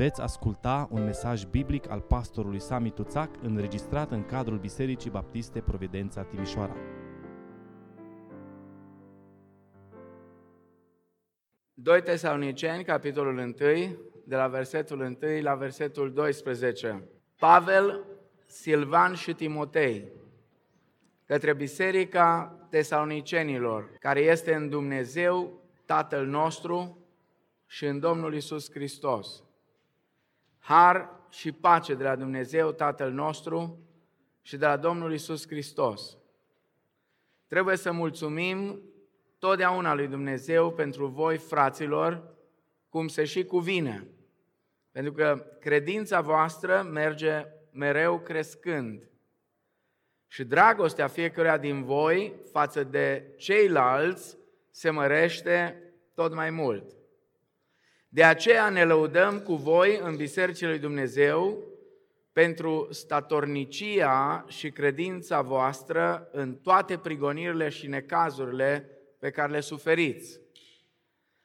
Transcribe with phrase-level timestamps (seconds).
[0.00, 6.22] Veți asculta un mesaj biblic al pastorului Sami Tuțac înregistrat în cadrul Bisericii Baptiste Providența
[6.22, 6.76] Timișoara.
[11.74, 13.52] Doi Tesaloniceni, capitolul 1,
[14.24, 17.08] de la versetul 1 la versetul 12.
[17.38, 18.04] Pavel,
[18.46, 20.08] Silvan și Timotei,
[21.26, 26.98] către Biserica Tesalonicenilor, care este în Dumnezeu, Tatăl nostru
[27.66, 29.44] și în Domnul Isus Hristos.
[30.60, 33.78] Har și pace de la Dumnezeu, Tatăl nostru
[34.42, 36.16] și de la Domnul Isus Hristos.
[37.46, 38.82] Trebuie să mulțumim
[39.38, 42.34] totdeauna lui Dumnezeu pentru voi, fraților,
[42.88, 44.06] cum se și cuvine.
[44.90, 49.08] Pentru că credința voastră merge mereu crescând.
[50.26, 54.36] Și dragostea fiecăruia din voi față de ceilalți
[54.70, 55.82] se mărește
[56.14, 56.99] tot mai mult.
[58.12, 61.64] De aceea ne lăudăm cu voi în Bisericile lui Dumnezeu
[62.32, 70.40] pentru statornicia și credința voastră în toate prigonirile și necazurile pe care le suferiți.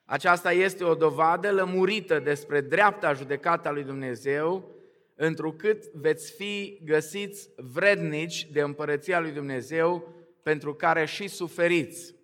[0.05, 4.75] Aceasta este o dovadă lămurită despre dreapta judecată a lui Dumnezeu,
[5.15, 12.15] întrucât veți fi găsiți vrednici de împărăția lui Dumnezeu pentru care și suferiți.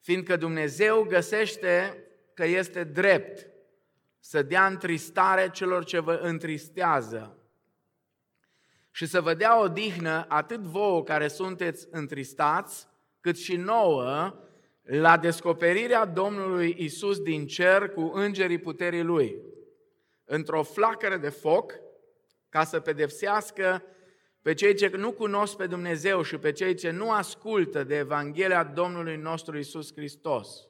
[0.00, 2.04] Fiindcă Dumnezeu găsește
[2.40, 3.46] că este drept
[4.18, 7.38] să dea întristare celor ce vă întristează
[8.90, 12.86] și să vă dea odihnă atât vouă care sunteți întristați,
[13.20, 14.34] cât și nouă
[14.82, 19.36] la descoperirea Domnului Isus din cer cu îngerii puterii Lui,
[20.24, 21.74] într-o flacără de foc,
[22.48, 23.82] ca să pedepsească
[24.42, 28.64] pe cei ce nu cunosc pe Dumnezeu și pe cei ce nu ascultă de Evanghelia
[28.64, 30.69] Domnului nostru Isus Hristos.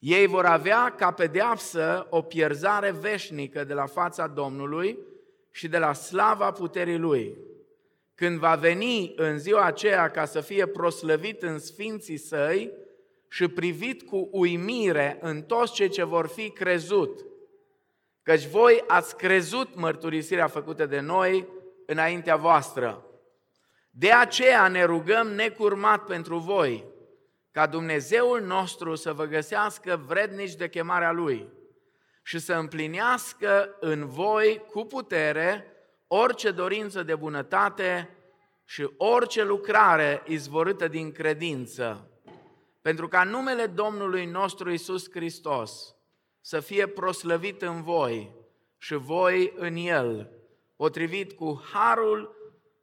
[0.00, 4.98] Ei vor avea ca pedeapsă o pierzare veșnică de la fața Domnului
[5.50, 7.36] și de la slava puterii Lui.
[8.14, 12.72] Când va veni în ziua aceea ca să fie proslăvit în sfinții săi
[13.28, 17.24] și privit cu uimire în toți cei ce vor fi crezut,
[18.22, 21.48] căci voi ați crezut mărturisirea făcută de noi
[21.86, 23.04] înaintea voastră.
[23.90, 26.84] De aceea ne rugăm necurmat pentru voi,
[27.50, 31.48] ca Dumnezeul nostru să vă găsească vrednici de chemarea Lui
[32.22, 35.64] și să împlinească în voi cu putere
[36.06, 38.16] orice dorință de bunătate
[38.64, 42.10] și orice lucrare izvorâtă din credință,
[42.82, 45.94] pentru ca numele Domnului nostru Isus Hristos
[46.40, 48.34] să fie proslăvit în voi
[48.78, 50.30] și voi în El,
[50.76, 52.36] potrivit cu harul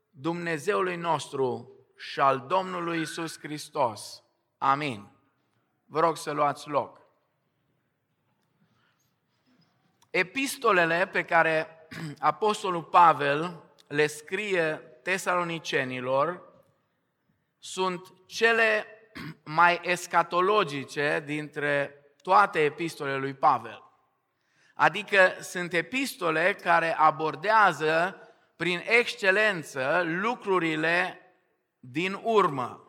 [0.10, 4.24] Dumnezeului nostru și al Domnului Isus Hristos.
[4.58, 5.12] Amin.
[5.86, 7.02] Vă rog să luați loc.
[10.10, 11.88] Epistolele pe care
[12.20, 16.42] Apostolul Pavel le scrie tesalonicenilor
[17.60, 18.86] sunt cele
[19.44, 23.84] mai escatologice dintre toate epistolele lui Pavel.
[24.74, 28.22] Adică sunt epistole care abordează
[28.56, 31.20] prin excelență lucrurile
[31.80, 32.87] din urmă.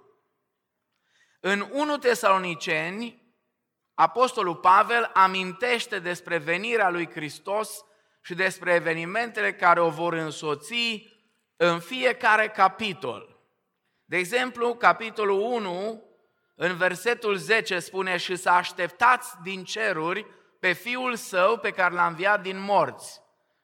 [1.41, 3.23] În 1 Tesaloniceni,
[3.95, 7.85] Apostolul Pavel amintește despre venirea lui Hristos
[8.23, 11.07] și despre evenimentele care o vor însoți
[11.57, 13.41] în fiecare capitol.
[14.05, 16.03] De exemplu, capitolul 1,
[16.55, 20.27] în versetul 10 spune și să așteptați din ceruri
[20.61, 23.21] pe Fiul Său pe care l-a înviat din morți,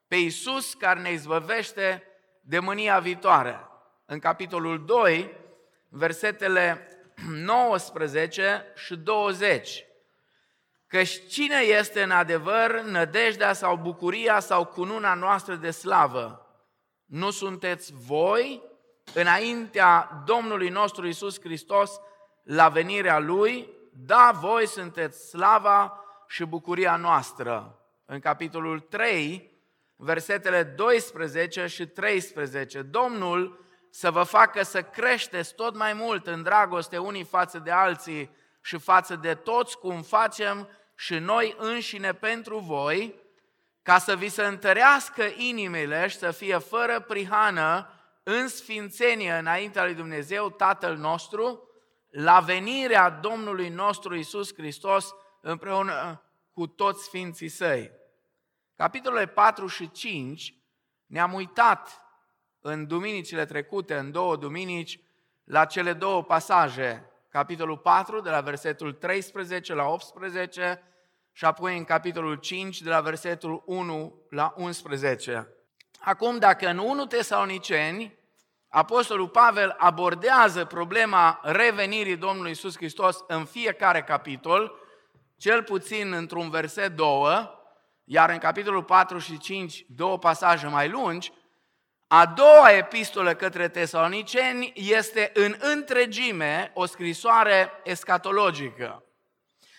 [0.08, 2.02] pe Iisus care ne izbăvește
[2.40, 3.68] de mânia viitoare.
[4.04, 5.36] În capitolul 2,
[5.88, 6.88] versetele
[7.30, 9.84] 19 și 20.
[10.86, 16.46] Căci cine este în adevăr nădejdea sau bucuria sau cununa noastră de slavă?
[17.04, 18.62] Nu sunteți voi
[19.14, 22.00] înaintea Domnului nostru Isus Hristos
[22.42, 23.68] la venirea Lui?
[23.92, 27.78] Da, voi sunteți slava și bucuria noastră.
[28.04, 29.52] În capitolul 3,
[29.96, 33.63] versetele 12 și 13, Domnul
[33.96, 38.30] să vă facă să creșteți tot mai mult în dragoste unii față de alții
[38.60, 43.14] și față de toți cum facem și noi înșine pentru voi,
[43.82, 47.90] ca să vi se întărească inimile și să fie fără prihană
[48.22, 51.68] în sfințenie înaintea lui Dumnezeu, Tatăl nostru,
[52.10, 57.90] la venirea Domnului nostru Isus Hristos împreună cu toți sfinții săi.
[58.76, 60.54] Capitolele 4 și 5
[61.06, 62.03] ne-am uitat
[62.66, 65.00] în duminicile trecute, în două duminici,
[65.44, 70.82] la cele două pasaje, capitolul 4, de la versetul 13 la 18
[71.32, 75.48] și apoi în capitolul 5, de la versetul 1 la 11.
[76.00, 78.18] Acum, dacă în 1 Tesaloniceni,
[78.68, 84.78] Apostolul Pavel abordează problema revenirii Domnului Isus Hristos în fiecare capitol,
[85.36, 87.50] cel puțin într-un verset două,
[88.04, 91.32] iar în capitolul 4 și 5 două pasaje mai lungi,
[92.16, 99.04] a doua epistolă către tesaloniceni este în întregime o scrisoare escatologică,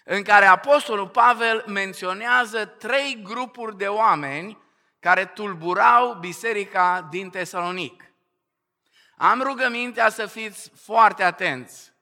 [0.04, 4.58] în care Apostolul Pavel menționează trei grupuri de oameni
[5.00, 8.04] care tulburau biserica din Tesalonic.
[9.18, 11.94] Am rugămintea să fiți foarte atenți,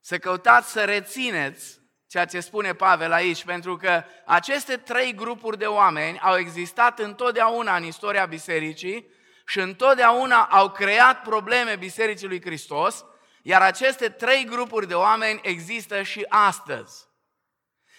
[0.00, 5.66] să căutați să rețineți ceea ce spune Pavel aici, pentru că aceste trei grupuri de
[5.66, 13.04] oameni au existat întotdeauna în istoria bisericii și întotdeauna au creat probleme Bisericii lui Hristos,
[13.42, 17.06] iar aceste trei grupuri de oameni există și astăzi.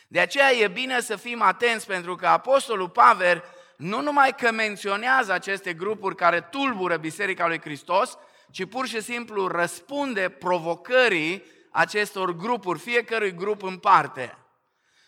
[0.08, 3.44] De aceea e bine să fim atenți, pentru că Apostolul Pavel
[3.78, 8.18] nu numai că menționează aceste grupuri care tulbură Biserica lui Hristos,
[8.52, 14.38] ci pur și simplu răspunde provocării acestor grupuri, fiecărui grup în parte.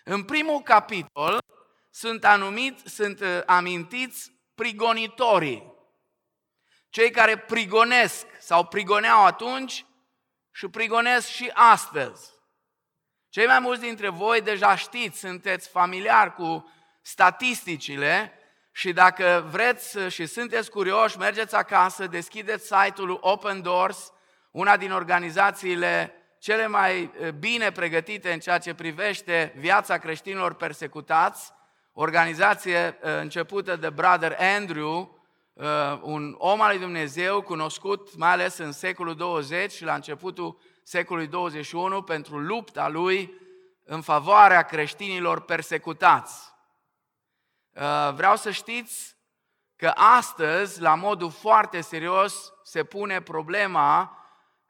[0.03, 1.37] În primul capitol
[1.89, 5.76] sunt, anumit, sunt uh, amintiți prigonitorii,
[6.89, 9.85] cei care prigonesc sau prigoneau atunci
[10.51, 12.31] și prigonesc și astăzi.
[13.29, 18.33] Cei mai mulți dintre voi deja știți, sunteți familiari cu statisticile
[18.71, 24.11] și dacă vreți și sunteți curioși, mergeți acasă, deschideți site-ul Open Doors,
[24.51, 31.51] una din organizațiile cele mai eh, bine pregătite în ceea ce privește viața creștinilor persecutați,
[31.93, 35.16] organizație eh, începută de Brother Andrew, eh,
[36.01, 41.27] un om al lui Dumnezeu cunoscut mai ales în secolul 20 și la începutul secolului
[41.27, 43.33] 21 pentru lupta lui
[43.83, 46.53] în favoarea creștinilor persecutați.
[48.13, 49.15] Vreau să știți
[49.75, 54.17] că astăzi, la modul foarte serios, se pune problema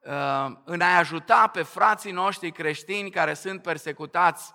[0.07, 4.53] Uh, în a ajuta pe frații noștri creștini care sunt persecutați,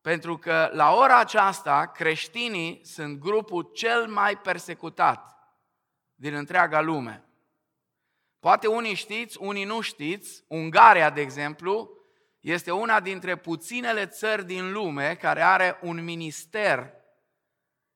[0.00, 5.35] pentru că la ora aceasta creștinii sunt grupul cel mai persecutat
[6.16, 7.24] din întreaga lume.
[8.40, 11.90] Poate unii știți, unii nu știți, Ungaria, de exemplu,
[12.40, 16.92] este una dintre puținele țări din lume care are un minister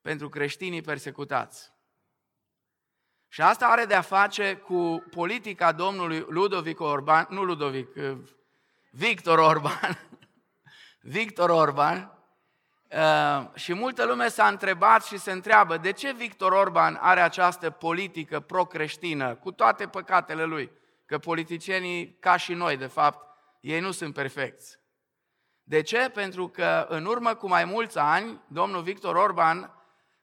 [0.01, 1.73] pentru creștinii persecutați.
[3.29, 8.19] Și asta are de-a face cu politica domnului Ludovic Orban, nu Ludovic, uh,
[8.91, 9.99] Victor Orban,
[11.17, 12.20] Victor Orban,
[12.91, 17.71] uh, și multă lume s-a întrebat și se întreabă de ce Victor Orban are această
[17.71, 20.71] politică pro-creștină, cu toate păcatele lui,
[21.07, 23.27] că politicienii, ca și noi, de fapt,
[23.61, 24.79] ei nu sunt perfecți.
[25.63, 26.11] De ce?
[26.15, 29.59] Pentru că în urmă cu mai mulți ani, domnul Victor Orban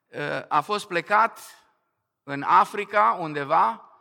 [0.08, 1.40] uh, a fost plecat
[2.24, 3.92] în Africa undeva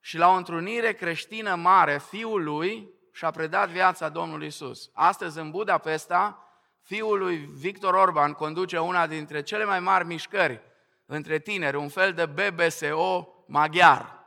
[0.00, 4.90] și la o întrunire creștină mare, fiul lui și-a predat viața Domnului Isus.
[4.94, 6.49] Astăzi în Budapesta,
[6.82, 10.60] fiul lui Victor Orban conduce una dintre cele mai mari mișcări
[11.06, 14.18] între tineri, un fel de BBSO maghiar.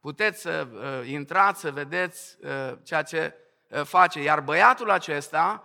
[0.00, 3.34] Puteți să uh, intrați să vedeți uh, ceea ce
[3.68, 4.22] uh, face.
[4.22, 5.64] Iar băiatul acesta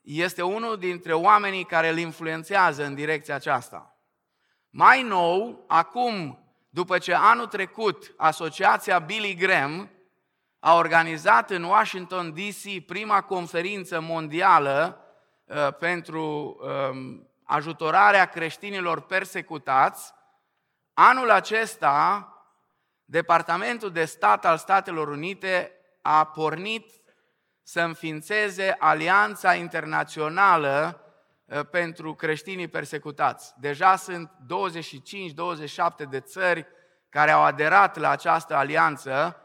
[0.00, 3.98] este unul dintre oamenii care îl influențează în direcția aceasta.
[4.70, 9.90] Mai nou, acum după ce anul trecut Asociația Billy Graham
[10.58, 15.07] a organizat în Washington DC prima conferință mondială uh,
[15.78, 20.14] pentru uh, ajutorarea creștinilor persecutați,
[20.94, 22.32] anul acesta
[23.04, 26.90] Departamentul de Stat al Statelor Unite a pornit
[27.62, 31.02] să înființeze Alianța Internațională
[31.48, 33.54] Uh, pentru creștinii persecutați.
[33.60, 34.30] Deja sunt
[36.04, 36.66] 25-27 de țări
[37.08, 39.36] care au aderat la această alianță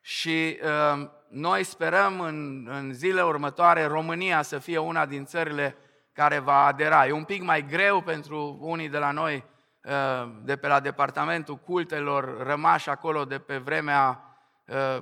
[0.00, 5.76] și uh, noi sperăm în, în zilele următoare România să fie una din țările
[6.12, 7.06] care va adera.
[7.06, 9.44] E un pic mai greu pentru unii de la noi
[9.84, 14.26] uh, de pe la departamentul cultelor rămași acolo de pe vremea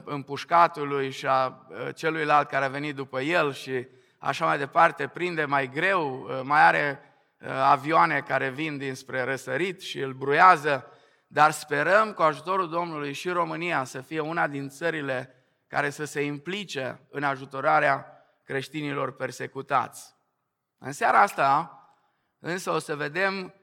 [0.05, 3.87] împușcatului și a celuilalt care a venit după el și
[4.19, 7.01] așa mai departe, prinde mai greu, uh, mai are
[7.41, 10.87] uh, avioane care vin dinspre răsărit și îl bruiază,
[11.27, 15.40] dar sperăm cu ajutorul Domnului și România să fie una din țările
[15.71, 20.15] care să se implice în ajutorarea creștinilor persecutați.
[20.79, 21.81] În seara asta,
[22.39, 23.55] însă, o să vedem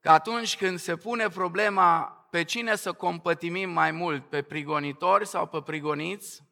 [0.00, 5.46] că atunci când se pune problema pe cine să compătimim mai mult, pe prigonitori sau
[5.46, 6.42] pe prigoniți,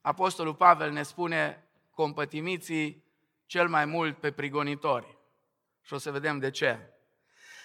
[0.00, 3.04] Apostolul Pavel ne spune compătimiții
[3.46, 5.18] cel mai mult pe prigonitori.
[5.82, 6.78] Și o să vedem de ce.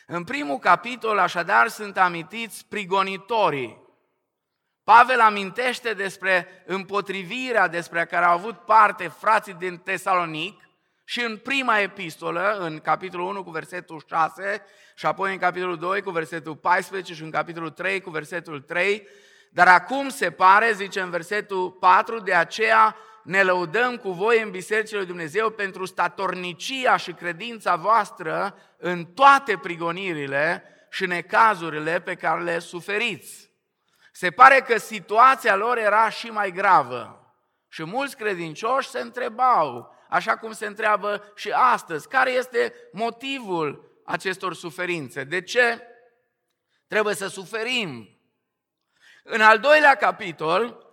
[0.07, 3.89] În primul capitol, așadar, sunt amintiți prigonitorii.
[4.95, 10.61] Pavel amintește despre împotrivirea despre care au avut parte frații din Tesalonic
[11.03, 16.01] și în prima epistolă, în capitolul 1 cu versetul 6 și apoi în capitolul 2
[16.01, 19.07] cu versetul 14 și în capitolul 3 cu versetul 3,
[19.51, 24.49] dar acum se pare, zice în versetul 4, de aceea ne lăudăm cu voi în
[24.49, 32.41] Bisericile lui Dumnezeu pentru statornicia și credința voastră în toate prigonirile și necazurile pe care
[32.41, 33.50] le suferiți.
[34.11, 37.15] Se pare că situația lor era și mai gravă.
[37.67, 44.55] Și mulți credincioși se întrebau, așa cum se întreabă și astăzi, care este motivul acestor
[44.55, 45.23] suferințe?
[45.23, 45.81] De ce
[46.87, 48.19] trebuie să suferim?
[49.23, 50.85] În al doilea capitol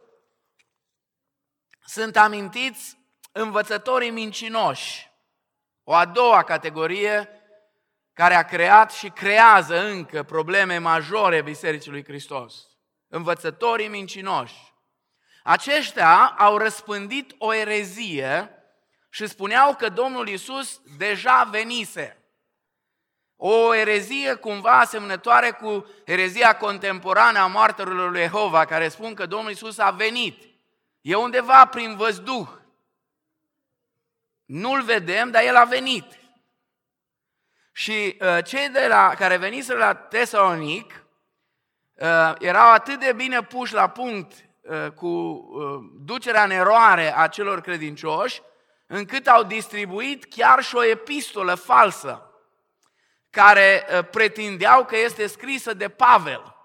[1.84, 2.98] sunt amintiți
[3.32, 5.10] învățătorii mincinoși,
[5.82, 7.28] o a doua categorie
[8.12, 12.67] care a creat și creează încă probleme majore Bisericii lui Hristos.
[13.08, 14.54] Învățătorii mincinoși.
[15.42, 18.50] Aceștia au răspândit o erezie
[19.10, 22.22] și spuneau că Domnul Isus deja venise.
[23.36, 29.50] O erezie cumva asemănătoare cu erezia contemporană a martorilor lui Jehova, care spun că Domnul
[29.50, 30.42] Isus a venit.
[31.00, 32.48] E undeva prin văzduh.
[34.44, 36.04] Nu-l vedem, dar el a venit.
[37.72, 41.07] Și uh, cei de la, care veniseră la Tesalonic uh,
[42.38, 47.60] erau atât de bine puși la punct uh, cu uh, ducerea în eroare a celor
[47.60, 48.42] credincioși,
[48.86, 52.32] încât au distribuit chiar și o epistolă falsă,
[53.30, 56.56] care uh, pretindeau că este scrisă de Pavel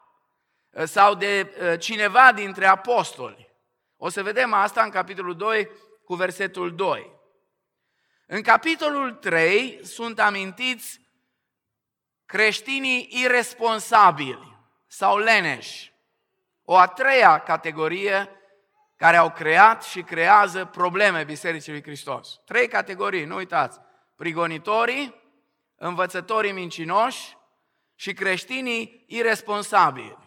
[0.70, 3.52] uh, sau de uh, cineva dintre apostoli.
[3.98, 5.70] O să vedem asta în capitolul 2
[6.06, 7.12] cu versetul 2.
[8.28, 11.02] În capitolul 3 sunt amintiți
[12.26, 14.53] creștinii irresponsabili
[14.96, 15.94] sau leneși.
[16.66, 18.30] O a treia categorie
[18.96, 22.40] care au creat și creează probleme Bisericii lui Hristos.
[22.46, 23.80] Trei categorii, nu uitați.
[24.16, 25.22] Prigonitorii,
[25.76, 27.38] învățătorii mincinoși
[27.96, 30.18] și creștinii irresponsabili.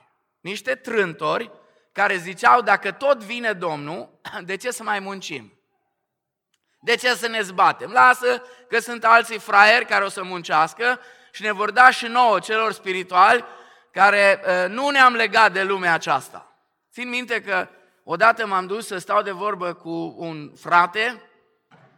[0.40, 1.50] Niște trântori
[1.92, 4.20] care ziceau, dacă tot vine Domnul,
[4.50, 5.61] de ce să mai muncim?
[6.80, 7.90] De ce să ne zbatem?
[7.90, 11.00] Lasă că sunt alții fraieri care o să muncească
[11.32, 13.44] și ne vor da și nouă, celor spirituali,
[13.97, 16.57] care uh, nu ne-am legat de lumea aceasta.
[16.93, 17.69] Țin minte că
[18.05, 21.23] odată m-am dus să stau de vorbă cu un frate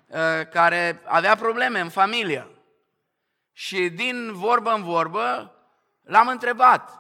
[0.06, 0.18] uh,
[0.50, 2.46] care avea probleme în familie.
[3.52, 5.54] Și din vorbă în vorbă
[6.02, 6.90] l-am întrebat,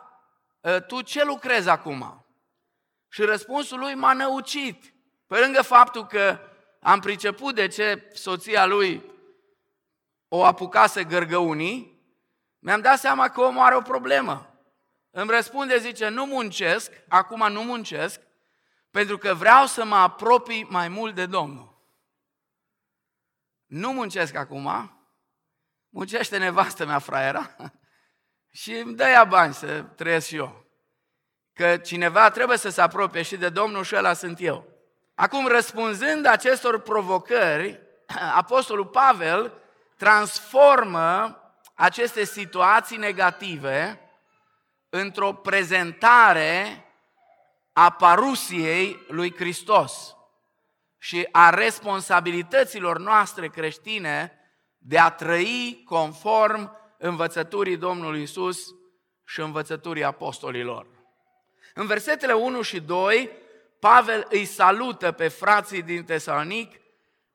[0.60, 2.26] uh, tu ce lucrezi acum?
[3.08, 4.94] Și răspunsul lui m-a năucit.
[5.26, 6.38] Pe lângă faptul că
[6.80, 9.02] am priceput de ce soția lui
[10.28, 12.02] o apucase gărgăunii,
[12.58, 14.47] mi-am dat seama că omul are o problemă.
[15.10, 18.20] Îmi răspunde, zice, nu muncesc, acum nu muncesc,
[18.90, 21.76] pentru că vreau să mă apropii mai mult de Domnul.
[23.66, 24.92] Nu muncesc acum,
[25.88, 27.56] muncește nevastă mea, fraiera,
[28.60, 30.66] și îmi dă ea bani să trăiesc și eu
[31.58, 34.64] că cineva trebuie să se apropie și de Domnul și ăla sunt eu.
[35.14, 37.80] Acum, răspunzând acestor provocări,
[38.42, 39.52] Apostolul Pavel
[39.96, 41.40] transformă
[41.74, 44.00] aceste situații negative
[44.88, 46.84] într-o prezentare
[47.72, 50.16] a parusiei lui Hristos
[50.98, 54.32] și a responsabilităților noastre creștine
[54.78, 58.58] de a trăi conform învățăturii Domnului Isus
[59.24, 60.86] și învățăturii apostolilor.
[61.74, 63.30] În versetele 1 și 2,
[63.78, 66.80] Pavel îi salută pe frații din Tesalonic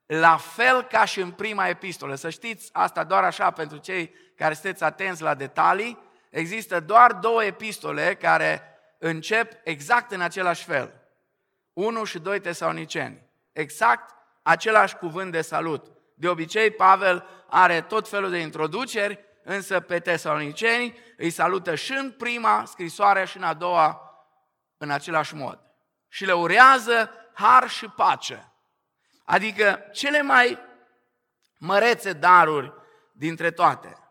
[0.06, 2.16] la fel ca și în prima epistolă.
[2.16, 6.03] Să știți asta doar așa pentru cei care sunteți atenți la detalii.
[6.34, 8.62] Există doar două epistole care
[8.98, 10.94] încep exact în același fel.
[11.74, 13.30] 1 și 2 tesaloniceni.
[13.52, 15.92] Exact același cuvânt de salut.
[16.16, 22.12] De obicei, Pavel are tot felul de introduceri, însă pe tesaloniceni îi salută și în
[22.12, 24.02] prima scrisoare și în a doua
[24.78, 25.60] în același mod.
[26.08, 28.52] Și le urează har și pace.
[29.26, 30.60] Adică cele mai
[31.58, 32.74] mărețe daruri
[33.12, 34.03] dintre toate.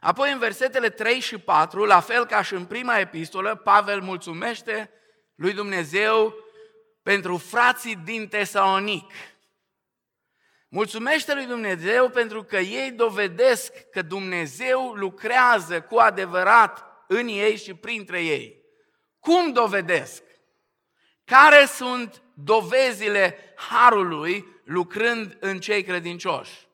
[0.00, 4.90] Apoi în versetele 3 și 4, la fel ca și în prima epistolă, Pavel mulțumește
[5.34, 6.34] lui Dumnezeu
[7.02, 9.12] pentru frații din Tesalonic.
[10.68, 17.74] Mulțumește lui Dumnezeu pentru că ei dovedesc că Dumnezeu lucrează cu adevărat în ei și
[17.74, 18.62] printre ei.
[19.20, 20.22] Cum dovedesc?
[21.24, 26.68] Care sunt dovezile harului lucrând în cei credincioși?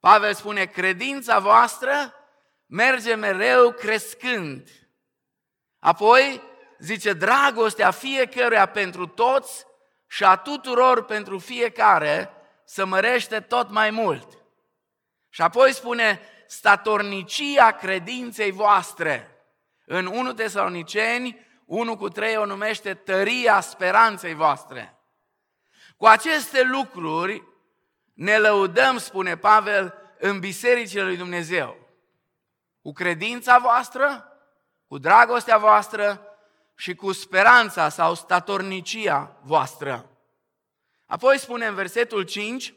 [0.00, 2.14] Pavel spune, credința voastră
[2.72, 4.68] merge mereu crescând.
[5.78, 6.42] Apoi
[6.78, 9.66] zice, dragostea fiecăruia pentru toți
[10.06, 12.30] și a tuturor pentru fiecare
[12.64, 14.38] să mărește tot mai mult.
[15.28, 19.44] Și apoi spune, statornicia credinței voastre.
[19.84, 24.98] În 1 Tesaloniceni, 1 cu 3 o numește tăria speranței voastre.
[25.96, 27.42] Cu aceste lucruri
[28.12, 31.81] ne lăudăm, spune Pavel, în bisericile lui Dumnezeu.
[32.82, 34.26] Cu credința voastră,
[34.86, 36.26] cu dragostea voastră
[36.76, 40.10] și cu speranța sau statornicia voastră.
[41.06, 42.74] Apoi spune în versetul 5,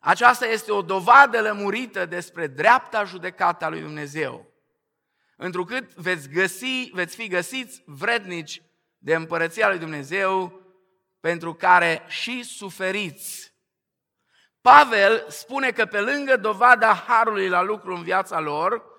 [0.00, 4.46] aceasta este o dovadă lămurită despre dreapta judecată a lui Dumnezeu.
[5.36, 8.62] Întrucât veți, găsi, veți fi găsiți vrednici
[8.98, 10.60] de împărăția lui Dumnezeu,
[11.20, 13.54] pentru care și suferiți.
[14.60, 18.89] Pavel spune că pe lângă dovada harului la lucru în viața lor,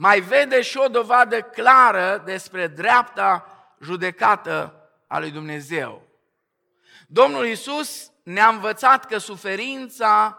[0.00, 3.46] mai vede și o dovadă clară despre dreapta
[3.80, 6.02] judecată a lui Dumnezeu.
[7.06, 10.38] Domnul Isus ne-a învățat că suferința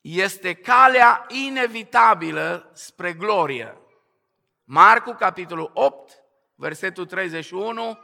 [0.00, 3.78] este calea inevitabilă spre glorie.
[4.64, 6.12] Marcu, capitolul 8,
[6.54, 7.98] versetul 31,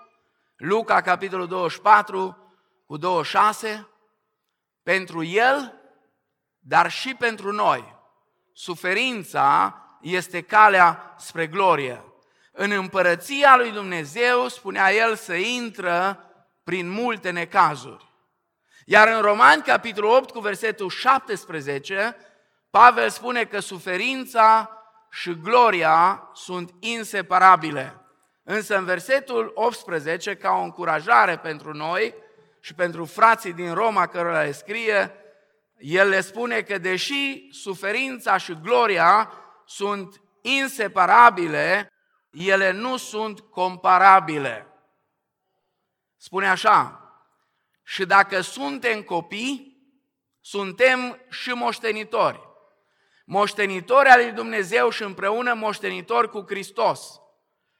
[0.57, 2.55] Luca, capitolul 24,
[2.87, 3.89] cu 26,
[4.83, 5.81] pentru el,
[6.59, 7.97] dar și pentru noi.
[8.53, 12.05] Suferința este calea spre glorie.
[12.53, 16.25] În împărăția lui Dumnezeu, spunea el, să intră
[16.65, 18.13] prin multe necazuri.
[18.85, 22.17] Iar în Romani, capitolul 8, cu versetul 17,
[22.71, 24.71] Pavel spune că suferința
[25.11, 28.01] și gloria sunt inseparabile.
[28.43, 32.15] Însă în versetul 18, ca o încurajare pentru noi
[32.61, 35.15] și pentru frații din Roma cărora le scrie,
[35.79, 39.33] el le spune că deși suferința și gloria
[39.67, 41.93] sunt inseparabile,
[42.31, 44.67] ele nu sunt comparabile.
[46.17, 46.99] Spune așa,
[47.83, 49.83] și dacă suntem copii,
[50.41, 52.49] suntem și moștenitori.
[53.25, 57.21] Moștenitori al lui Dumnezeu și împreună moștenitori cu Hristos.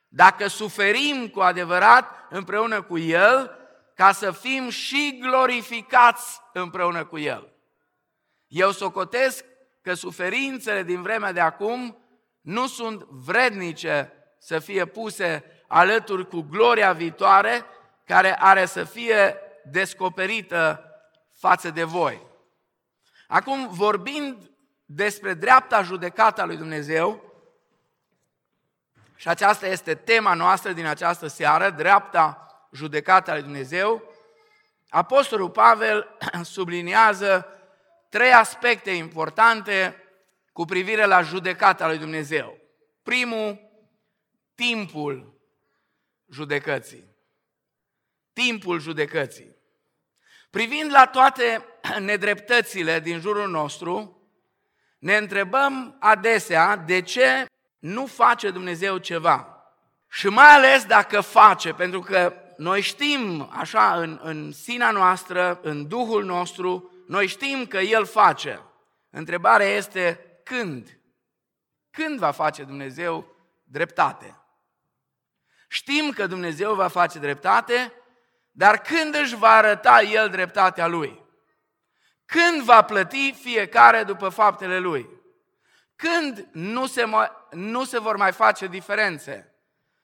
[0.07, 3.57] Dacă suferim cu adevărat împreună cu El,
[3.95, 7.53] ca să fim și glorificați împreună cu El.
[8.47, 9.45] Eu socotesc
[9.85, 11.97] că suferințele din vremea de acum
[12.41, 17.65] nu sunt vrednice să fie puse alături cu gloria viitoare
[18.05, 20.83] care are să fie descoperită
[21.33, 22.27] față de voi.
[23.27, 24.51] Acum, vorbind
[24.85, 27.23] despre dreapta judecată a lui Dumnezeu,
[29.15, 34.03] și aceasta este tema noastră din această seară, dreapta judecată a lui Dumnezeu,
[34.89, 36.17] Apostolul Pavel
[36.55, 37.47] subliniază
[38.15, 40.03] trei aspecte importante
[40.51, 42.57] cu privire la judecata lui Dumnezeu.
[43.03, 43.59] Primul,
[44.53, 45.41] timpul
[46.31, 47.15] judecății.
[48.33, 49.55] Timpul judecății.
[50.49, 51.65] Privind la toate
[51.99, 54.21] nedreptățile din jurul nostru,
[54.99, 57.45] ne întrebăm adesea de ce
[57.79, 59.65] nu face Dumnezeu ceva.
[60.09, 65.87] Și mai ales dacă face, pentru că noi știm așa în, în sinea noastră, în
[65.87, 68.61] Duhul nostru, noi știm că El face.
[69.09, 70.99] Întrebarea este când?
[71.91, 74.39] Când va face Dumnezeu dreptate?
[75.67, 77.93] Știm că Dumnezeu va face dreptate,
[78.51, 81.23] dar când își va arăta El dreptatea Lui?
[82.25, 85.09] Când va plăti fiecare după faptele Lui?
[85.95, 87.05] Când nu se,
[87.51, 89.55] nu se vor mai face diferențe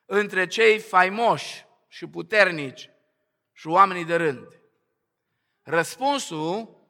[0.06, 2.90] între cei faimoși și puternici
[3.52, 4.60] și oamenii de rând?
[5.64, 6.81] Răspunsul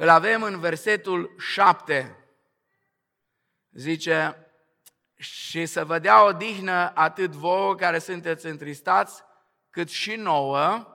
[0.00, 2.16] îl avem în versetul 7.
[3.70, 4.46] Zice,
[5.16, 9.22] și să vă dea o dihnă atât vouă care sunteți întristați,
[9.70, 10.86] cât și nouă,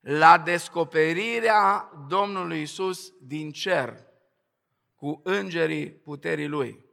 [0.00, 4.06] la descoperirea Domnului Isus din cer
[4.94, 6.84] cu îngerii puterii Lui.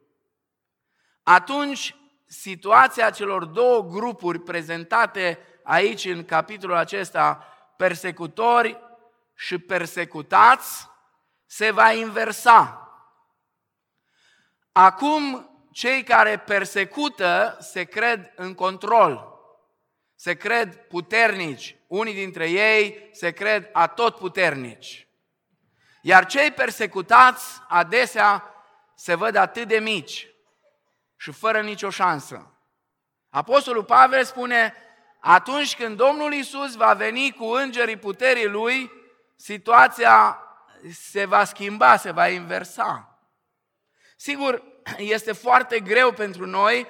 [1.23, 8.79] Atunci, situația celor două grupuri prezentate aici în capitolul acesta, persecutori
[9.33, 10.89] și persecutați,
[11.51, 12.89] se va inversa.
[14.71, 19.39] Acum, cei care persecută se cred în control,
[20.15, 25.07] se cred puternici, unii dintre ei se cred atotputernici.
[26.01, 28.53] Iar cei persecutați adesea
[28.95, 30.27] se văd atât de mici
[31.15, 32.55] și fără nicio șansă.
[33.29, 34.73] Apostolul Pavel spune,
[35.19, 38.91] atunci când Domnul Isus va veni cu îngerii puterii Lui,
[39.35, 40.45] situația
[40.93, 43.19] se va schimba, se va inversa.
[44.15, 44.63] Sigur,
[44.97, 46.87] este foarte greu pentru noi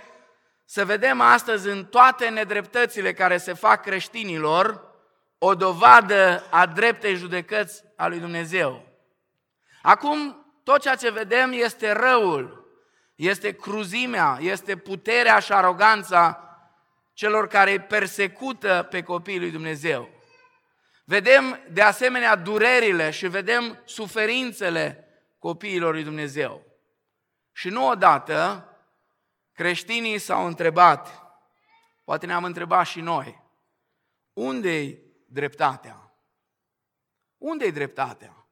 [0.65, 4.89] să vedem astăzi în toate nedreptățile care se fac creștinilor
[5.37, 8.85] o dovadă a dreptei judecăți a lui Dumnezeu.
[9.81, 12.65] Acum, tot ceea ce vedem este răul,
[13.15, 16.45] este cruzimea, este puterea și aroganța
[17.13, 20.09] celor care îi persecută pe copiii lui Dumnezeu.
[21.03, 25.07] Vedem de asemenea durerile și vedem suferințele
[25.39, 26.65] copiilor lui Dumnezeu.
[27.51, 28.65] Și nu odată
[29.53, 31.23] creștinii s-au întrebat,
[32.03, 33.41] poate ne-am întrebat și noi,
[34.33, 36.13] unde-i dreptatea?
[37.37, 38.45] Unde-i dreptatea?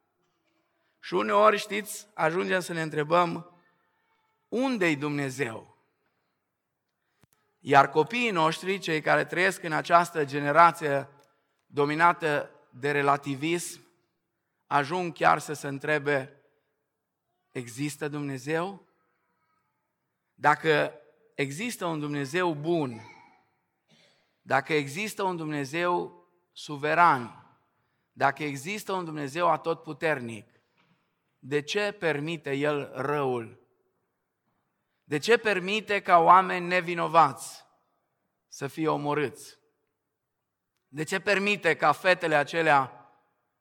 [0.99, 3.59] Și uneori, știți, ajungem să ne întrebăm,
[4.47, 5.77] unde-i Dumnezeu?
[7.59, 11.09] Iar copiii noștri, cei care trăiesc în această generație
[11.71, 13.88] dominată de relativism,
[14.67, 16.43] ajung chiar să se întrebe,
[17.51, 18.88] există Dumnezeu?
[20.34, 20.93] Dacă
[21.36, 23.01] există un Dumnezeu bun,
[24.41, 27.47] dacă există un Dumnezeu suveran,
[28.12, 30.62] dacă există un Dumnezeu atotputernic,
[31.39, 33.60] de ce permite El răul?
[35.03, 37.65] De ce permite ca oameni nevinovați
[38.47, 39.59] să fie omorâți?
[40.91, 43.10] De ce permite ca fetele acelea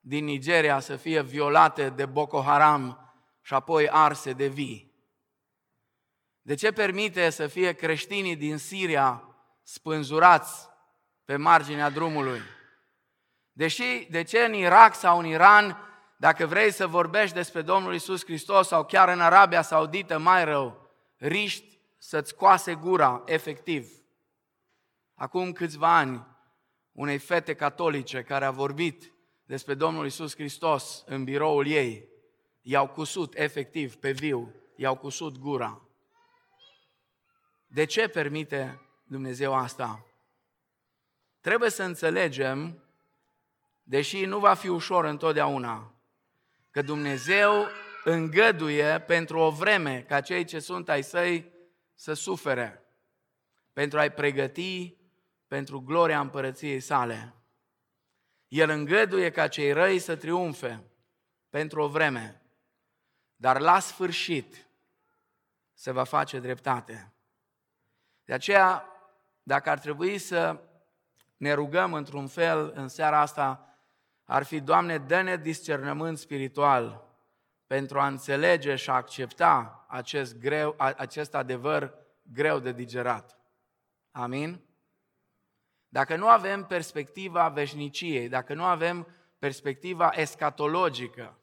[0.00, 4.92] din Nigeria să fie violate de Boko Haram și apoi arse de vii?
[6.42, 9.22] De ce permite să fie creștinii din Siria
[9.62, 10.68] spânzurați
[11.24, 12.40] pe marginea drumului?
[13.52, 15.76] Deși, de ce în Irak sau în Iran,
[16.16, 20.90] dacă vrei să vorbești despre Domnul Isus Hristos sau chiar în Arabia Saudită, mai rău,
[21.16, 23.88] riști să-ți coase gura, efectiv.
[25.14, 26.26] Acum câțiva ani,
[26.98, 29.12] unei fete catolice care a vorbit
[29.44, 32.08] despre Domnul Isus Hristos în biroul ei,
[32.60, 35.82] i-au cusut efectiv pe viu, i-au cusut gura.
[37.66, 40.06] De ce permite Dumnezeu asta?
[41.40, 42.84] Trebuie să înțelegem,
[43.82, 45.94] deși nu va fi ușor întotdeauna,
[46.70, 47.66] că Dumnezeu
[48.04, 51.52] îngăduie pentru o vreme ca cei ce sunt ai săi
[51.94, 52.82] să sufere,
[53.72, 54.97] pentru a-i pregăti
[55.48, 57.34] pentru gloria împărăției sale.
[58.48, 60.84] El îngăduie ca cei răi să triumfe
[61.48, 62.42] pentru o vreme,
[63.36, 64.68] dar la sfârșit
[65.72, 67.12] se va face dreptate.
[68.24, 68.84] De aceea,
[69.42, 70.60] dacă ar trebui să
[71.36, 73.78] ne rugăm într-un fel în seara asta,
[74.24, 77.06] ar fi, Doamne, dă-ne discernământ spiritual
[77.66, 83.38] pentru a înțelege și a accepta acest, greu, acest adevăr greu de digerat.
[84.10, 84.67] Amin?
[85.98, 89.06] Dacă nu avem perspectiva veșniciei, dacă nu avem
[89.38, 91.38] perspectiva escatologică,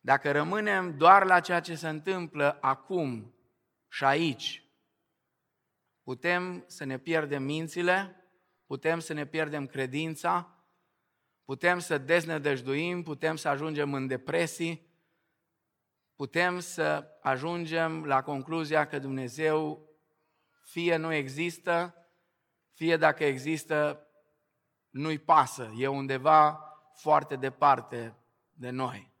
[0.00, 3.34] dacă rămânem doar la ceea ce se întâmplă acum
[3.88, 4.64] și aici,
[6.02, 8.24] putem să ne pierdem mințile,
[8.66, 10.64] putem să ne pierdem credința,
[11.44, 14.86] putem să deznădăjduim, putem să ajungem în depresii,
[16.14, 19.88] putem să ajungem la concluzia că Dumnezeu
[20.62, 22.05] fie nu există,
[22.76, 24.06] fie dacă există,
[24.90, 26.60] nu-i pasă, e undeva
[26.94, 28.14] foarte departe
[28.52, 29.12] de noi.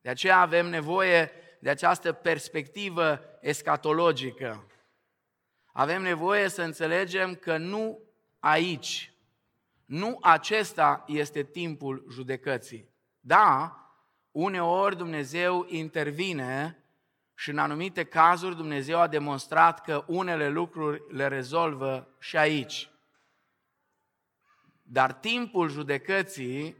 [0.00, 4.66] De aceea avem nevoie de această perspectivă escatologică.
[5.72, 7.98] Avem nevoie să înțelegem că nu
[8.38, 9.14] aici,
[9.84, 12.88] nu acesta este timpul judecății.
[13.20, 13.74] Da,
[14.30, 16.79] uneori Dumnezeu intervine
[17.40, 22.90] și în anumite cazuri Dumnezeu a demonstrat că unele lucruri le rezolvă și aici.
[24.82, 26.76] Dar timpul judecății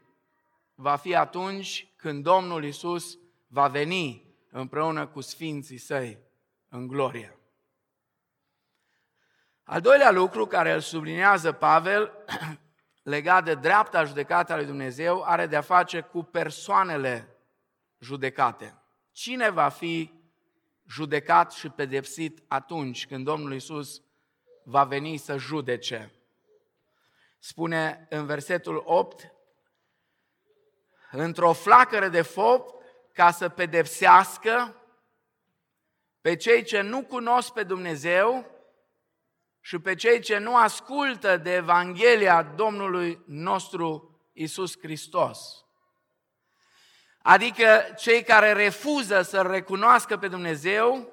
[0.74, 6.18] va fi atunci când Domnul Isus va veni împreună cu sfinții săi
[6.68, 7.38] în glorie.
[9.62, 12.12] Al doilea lucru care îl sublinează Pavel,
[13.02, 17.36] legat de dreapta judecată a lui Dumnezeu, are de-a face cu persoanele
[17.98, 18.74] judecate.
[19.12, 20.19] Cine va fi
[20.90, 24.02] judecat și pedepsit atunci când Domnul Isus
[24.64, 26.12] va veni să judece?
[27.38, 29.32] Spune în versetul 8,
[31.10, 32.74] într-o flacără de foc
[33.12, 34.74] ca să pedepsească
[36.20, 38.50] pe cei ce nu cunosc pe Dumnezeu
[39.60, 45.59] și pe cei ce nu ascultă de Evanghelia Domnului nostru Isus Hristos.
[47.22, 51.12] Adică cei care refuză să recunoască pe Dumnezeu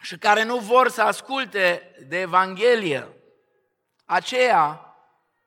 [0.00, 3.08] și care nu vor să asculte de Evanghelie,
[4.04, 4.94] aceia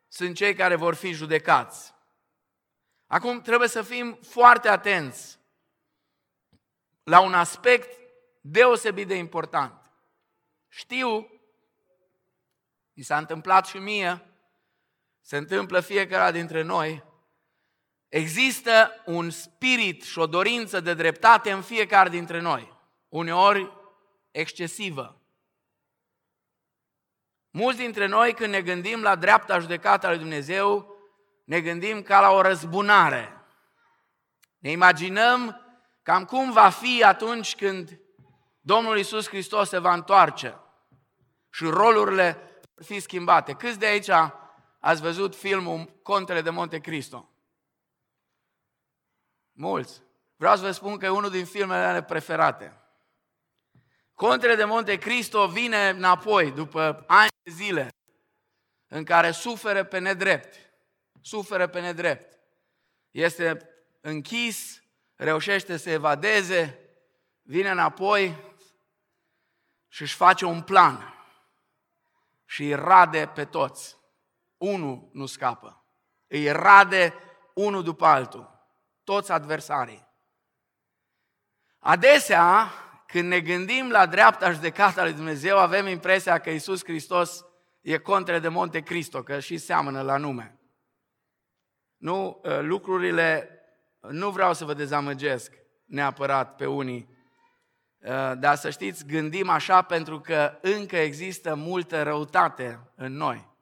[0.07, 1.93] sunt cei care vor fi judecați.
[3.07, 5.39] Acum trebuie să fim foarte atenți
[7.03, 7.99] la un aspect
[8.41, 9.91] deosebit de important.
[10.67, 11.31] Știu,
[12.93, 14.25] mi s-a întâmplat și mie,
[15.21, 17.03] se întâmplă fiecare dintre noi,
[18.13, 22.77] există un spirit și o dorință de dreptate în fiecare dintre noi,
[23.09, 23.71] uneori
[24.31, 25.21] excesivă.
[27.49, 30.95] Mulți dintre noi, când ne gândim la dreapta judecată a lui Dumnezeu,
[31.45, 33.45] ne gândim ca la o răzbunare.
[34.57, 35.61] Ne imaginăm
[36.03, 37.99] cam cum va fi atunci când
[38.61, 40.59] Domnul Isus Hristos se va întoarce
[41.49, 42.37] și rolurile
[42.75, 43.53] vor fi schimbate.
[43.53, 44.09] Câți de aici
[44.79, 47.27] ați văzut filmul Contele de Monte Cristo?
[49.53, 50.01] Mulți.
[50.35, 52.77] Vreau să vă spun că e unul din filmele mele preferate.
[54.13, 57.89] Contele de Monte Cristo vine înapoi după ani de zile
[58.87, 60.55] în care suferă pe nedrept.
[61.21, 62.39] Suferă pe nedrept.
[63.11, 63.69] Este
[64.01, 64.83] închis,
[65.15, 66.79] reușește să evadeze,
[67.41, 68.51] vine înapoi
[69.87, 71.13] și își face un plan
[72.45, 73.97] și îi rade pe toți.
[74.57, 75.85] Unul nu scapă.
[76.27, 77.13] Îi rade
[77.53, 78.52] unul după altul.
[79.03, 80.07] Toți adversarii.
[81.79, 82.71] Adesea,
[83.07, 87.45] când ne gândim la dreapta judecată a lui Dumnezeu, avem impresia că Isus Hristos
[87.81, 90.57] e contre de Monte Cristo, că și seamănă la nume.
[91.97, 93.49] Nu, ă, lucrurile,
[93.99, 95.53] nu vreau să vă dezamăgesc
[95.85, 97.09] neapărat pe unii,
[98.05, 103.52] ă, dar să știți, gândim așa pentru că încă există multă răutate în noi.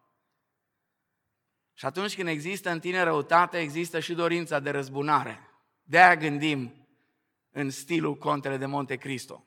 [1.73, 5.39] Și atunci când există în tine răutate, există și dorința de răzbunare.
[5.84, 6.88] De-aia gândim
[7.51, 9.45] în stilul Contele de Monte Cristo.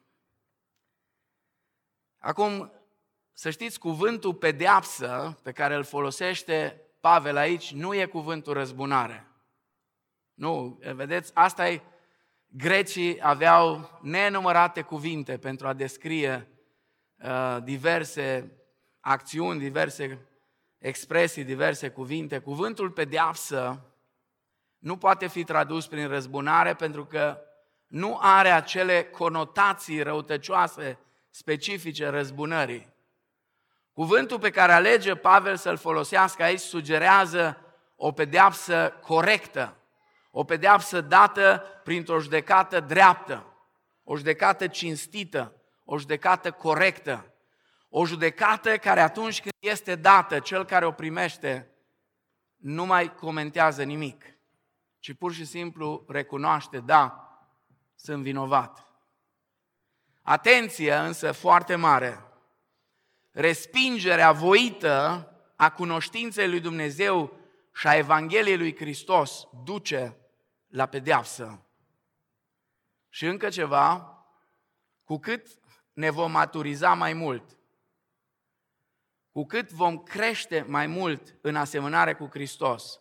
[2.18, 2.72] Acum,
[3.32, 9.26] să știți, cuvântul pedeapsă pe care îl folosește Pavel aici nu e cuvântul răzbunare.
[10.34, 11.82] Nu, vedeți, asta e,
[12.46, 16.48] grecii aveau nenumărate cuvinte pentru a descrie
[17.16, 18.52] uh, diverse
[19.00, 20.26] acțiuni, diverse
[20.84, 22.38] expresii, diverse cuvinte.
[22.38, 23.80] Cuvântul pedeapsă
[24.78, 27.38] nu poate fi tradus prin răzbunare pentru că
[27.86, 30.98] nu are acele conotații răutăcioase
[31.30, 32.92] specifice răzbunării.
[33.92, 37.60] Cuvântul pe care alege Pavel să-l folosească aici sugerează
[37.96, 39.76] o pedeapsă corectă,
[40.30, 43.46] o pedeapsă dată printr-o judecată dreaptă,
[44.02, 45.52] o judecată cinstită,
[45.84, 47.33] o judecată corectă,
[47.96, 51.70] o judecată care atunci când este dată, cel care o primește
[52.56, 54.24] nu mai comentează nimic,
[54.98, 57.28] ci pur și simplu recunoaște, da,
[57.94, 58.86] sunt vinovat.
[60.22, 62.24] Atenție însă foarte mare.
[63.30, 67.38] Respingerea voită a cunoștinței lui Dumnezeu
[67.74, 70.16] și a Evangheliei lui Hristos duce
[70.66, 71.64] la pedeapsă.
[73.08, 74.16] Și încă ceva,
[75.04, 75.46] cu cât
[75.92, 77.58] ne vom maturiza mai mult,
[79.34, 83.00] cu cât vom crește mai mult în asemănare cu Hristos,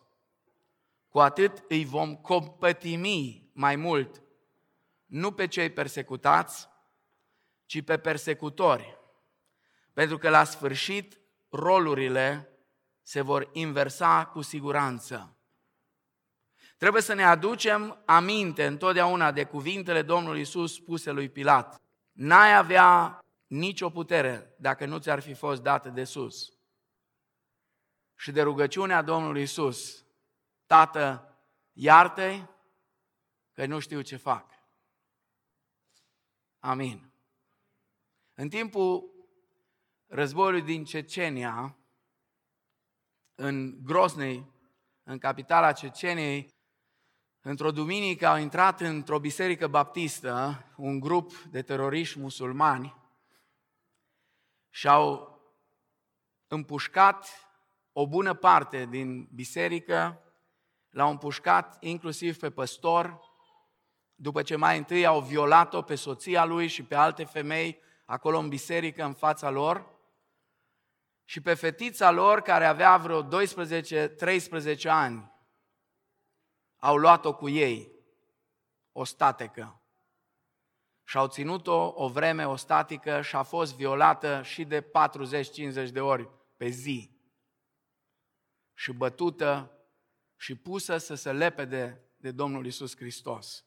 [1.08, 4.22] cu atât îi vom compătimi mai mult
[5.06, 6.68] nu pe cei persecutați,
[7.66, 8.98] ci pe persecutori.
[9.92, 12.48] Pentru că la sfârșit rolurile
[13.02, 15.36] se vor inversa cu siguranță.
[16.76, 21.82] Trebuie să ne aducem aminte întotdeauna de cuvintele Domnului Isus spuse lui Pilat.
[22.12, 23.18] N-ai avea
[23.54, 26.52] nicio putere dacă nu ți-ar fi fost dată de sus.
[28.14, 30.04] Și de rugăciunea Domnului Isus,
[30.66, 31.36] Tată,
[31.72, 32.50] iartă
[33.52, 34.50] că nu știu ce fac.
[36.58, 37.12] Amin.
[38.34, 39.10] În timpul
[40.06, 41.76] războiului din Cecenia,
[43.34, 44.52] în Grosnei,
[45.02, 46.54] în capitala Ceceniei,
[47.40, 53.02] într-o duminică au intrat într-o biserică baptistă un grup de teroriști musulmani
[54.74, 55.38] și au
[56.46, 57.28] împușcat
[57.92, 60.22] o bună parte din biserică,
[60.90, 63.20] l-au împușcat inclusiv pe păstor,
[64.14, 68.48] după ce mai întâi au violat-o pe soția lui și pe alte femei acolo în
[68.48, 69.92] biserică, în fața lor,
[71.24, 75.32] și pe fetița lor, care avea vreo 12-13 ani,
[76.76, 77.92] au luat-o cu ei,
[78.92, 79.83] o statecă.
[81.04, 86.00] Și au ținut-o o vreme o statică și a fost violată și de 40-50 de
[86.00, 87.10] ori pe zi.
[88.74, 89.78] Și bătută
[90.36, 93.64] și pusă să se lepede de Domnul Isus Hristos.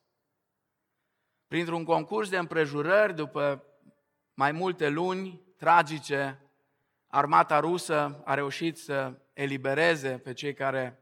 [1.48, 3.64] Printr-un concurs de împrejurări, după
[4.34, 6.52] mai multe luni tragice,
[7.08, 11.02] armata rusă a reușit să elibereze pe cei care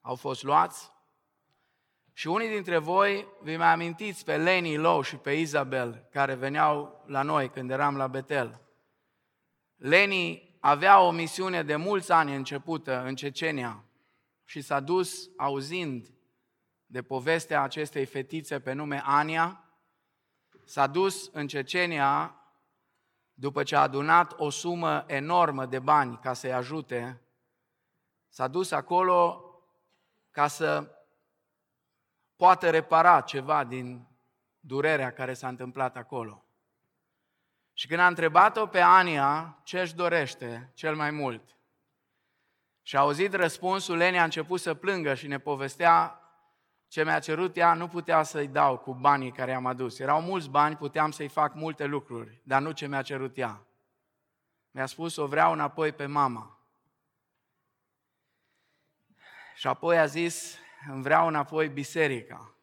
[0.00, 0.91] au fost luați
[2.12, 7.04] Și unii dintre voi vi mai amintiți pe Leni Low și pe Isabel, care veneau
[7.06, 8.60] la noi când eram la Betel.
[9.76, 13.84] Leni avea o misiune de mulți ani începută în Cecenia
[14.44, 16.14] și s-a dus auzind
[16.86, 19.64] de povestea acestei fetițe pe nume Ania,
[20.64, 22.36] s-a dus în Cecenia
[23.34, 27.22] după ce a adunat o sumă enormă de bani ca să-i ajute,
[28.28, 29.44] s-a dus acolo
[30.30, 30.96] ca să
[32.42, 34.06] poată repara ceva din
[34.60, 36.44] durerea care s-a întâmplat acolo.
[37.72, 41.56] Și când a întrebat-o pe Ania ce își dorește cel mai mult,
[42.82, 46.20] și a auzit răspunsul, Leni a început să plângă și ne povestea
[46.88, 49.98] ce mi-a cerut ea, nu putea să-i dau cu banii care am adus.
[49.98, 53.66] Erau mulți bani, puteam să-i fac multe lucruri, dar nu ce mi-a cerut ea.
[54.70, 56.58] Mi-a spus, o vreau înapoi pe mama.
[59.54, 62.56] Și apoi a zis, îmi vreau înapoi biserica,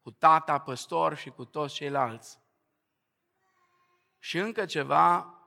[0.00, 2.38] cu tata, păstor și cu toți ceilalți.
[4.18, 5.38] Și încă ceva,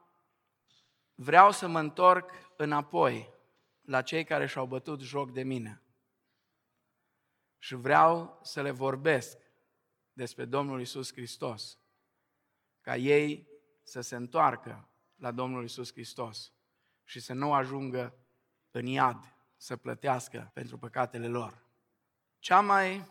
[1.14, 3.34] vreau să mă întorc înapoi
[3.80, 5.82] la cei care și-au bătut joc de mine.
[7.58, 9.38] Și vreau să le vorbesc
[10.12, 11.78] despre Domnul Isus Hristos,
[12.80, 13.48] ca ei
[13.82, 16.52] să se întoarcă la Domnul Isus Hristos
[17.04, 18.18] și să nu ajungă
[18.70, 21.67] în iad să plătească pentru păcatele lor.
[22.38, 23.04] Cea mai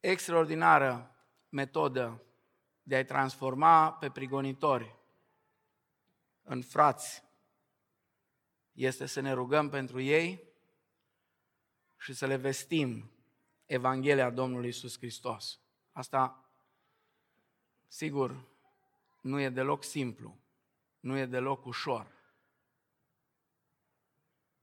[0.00, 1.16] extraordinară
[1.48, 2.22] metodă
[2.82, 4.96] de a-i transforma pe prigonitori
[6.42, 7.22] în frați
[8.72, 10.48] este să ne rugăm pentru ei
[11.98, 13.10] și să le vestim
[13.66, 15.60] Evanghelia Domnului Isus Hristos.
[15.92, 16.50] Asta,
[17.86, 18.48] sigur,
[19.20, 20.38] nu e deloc simplu,
[21.00, 22.18] nu e deloc ușor.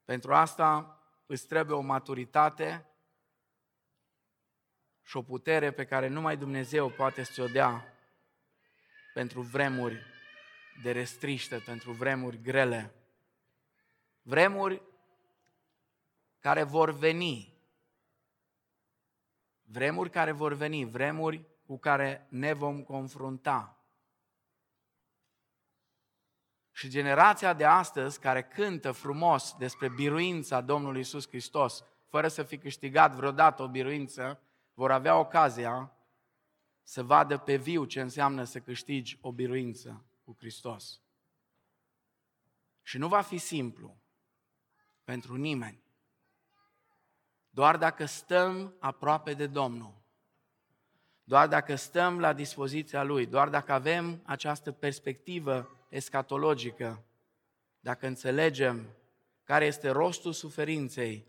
[0.06, 2.86] Pentru asta îți trebuie o maturitate
[5.08, 7.94] și o putere pe care numai Dumnezeu poate să ți-o dea
[9.14, 10.02] pentru vremuri
[10.84, 12.94] de restriște, pentru vremuri grele.
[14.22, 14.82] Vremuri
[16.40, 17.54] care vor veni.
[19.64, 23.78] Vremuri care vor veni, vremuri cu care ne vom confrunta.
[26.72, 32.58] Și generația de astăzi care cântă frumos despre biruința Domnului Isus Hristos, fără să fi
[32.58, 34.42] câștigat vreodată o biruință,
[34.78, 35.92] vor avea ocazia
[36.84, 41.02] să vadă pe viu ce înseamnă să câștigi o biruință cu Hristos.
[42.82, 43.98] Și nu va fi simplu
[45.04, 45.84] pentru nimeni.
[47.50, 49.94] Doar dacă stăm aproape de Domnul,
[51.24, 57.04] doar dacă stăm la dispoziția Lui, doar dacă avem această perspectivă escatologică,
[57.80, 58.96] dacă înțelegem
[59.44, 61.28] care este rostul suferinței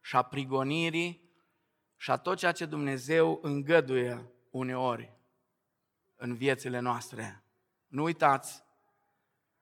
[0.00, 1.27] și a prigonirii
[2.00, 5.12] și a tot ceea ce Dumnezeu îngăduie uneori
[6.16, 7.42] în viețile noastre.
[7.86, 8.64] Nu uitați,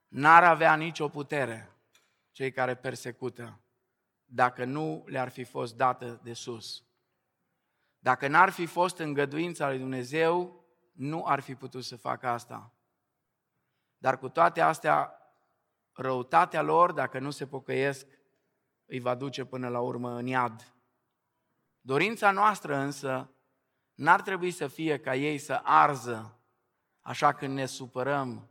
[0.08, 1.70] n-ar avea nicio putere
[2.30, 3.60] cei care persecută
[4.24, 6.84] dacă nu le-ar fi fost dată de sus.
[7.98, 12.72] Dacă n-ar fi fost îngăduința lui Dumnezeu, nu ar fi putut să facă asta.
[13.98, 15.18] Dar cu toate astea,
[15.92, 18.06] răutatea lor, dacă nu se pocăiesc,
[18.86, 20.75] îi va duce până la urmă în iad.
[21.86, 23.30] Dorința noastră însă
[23.94, 26.40] n-ar trebui să fie ca ei să arză,
[27.00, 28.50] așa când ne supărăm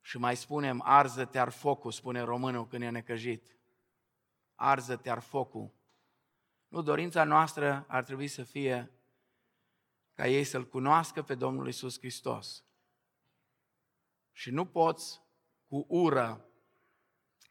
[0.00, 3.56] și mai spunem arză-te ar focul, spune românul când e necăjit.
[4.54, 5.74] Arză-te ar focul.
[6.68, 8.90] Nu, dorința noastră ar trebui să fie
[10.14, 12.64] ca ei să-L cunoască pe Domnul Isus Hristos.
[14.32, 15.22] Și nu poți
[15.66, 16.50] cu ură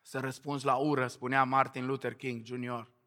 [0.02, 2.98] să răspunzi la ură, spunea Martin Luther King Jr.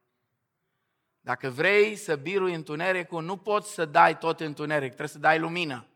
[1.25, 5.87] Dacă vrei să birui întunericul, nu poți să dai tot întuneric, trebuie să dai lumină.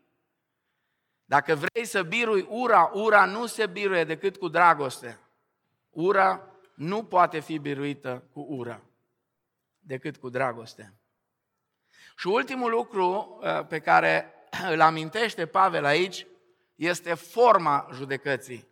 [1.25, 5.19] Dacă vrei să birui ura, ura nu se biruie decât cu dragoste.
[5.91, 8.81] Ura nu poate fi biruită cu ura,
[9.79, 10.95] decât cu dragoste.
[12.17, 14.33] Și ultimul lucru uh, pe care
[14.71, 16.27] îl amintește Pavel aici
[16.75, 18.69] este forma judecății.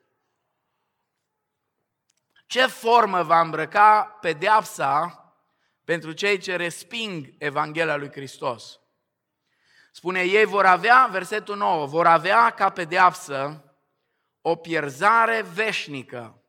[2.46, 5.23] Ce formă va îmbrăca pedeapsa
[5.84, 8.78] pentru cei ce resping Evanghelia lui Hristos?
[9.92, 13.64] Spune, ei vor avea, versetul 9, vor avea ca pedeapsă
[14.40, 16.42] o pierzare veșnică